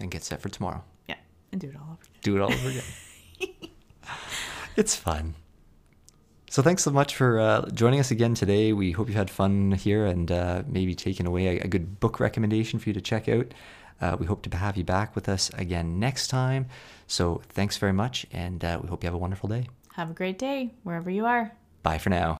[0.00, 0.82] And get set for tomorrow.
[1.08, 1.16] Yeah,
[1.52, 2.02] and do it all over.
[2.02, 2.20] again.
[2.22, 2.82] do it all over again.
[4.76, 5.34] it's fun.
[6.50, 8.72] So thanks so much for uh, joining us again today.
[8.72, 12.20] We hope you had fun here and uh, maybe taken away a, a good book
[12.20, 13.52] recommendation for you to check out.
[14.00, 16.66] Uh, we hope to have you back with us again next time.
[17.06, 19.68] So thanks very much, and uh, we hope you have a wonderful day.
[19.94, 21.52] Have a great day wherever you are.
[21.82, 22.38] Bye for now.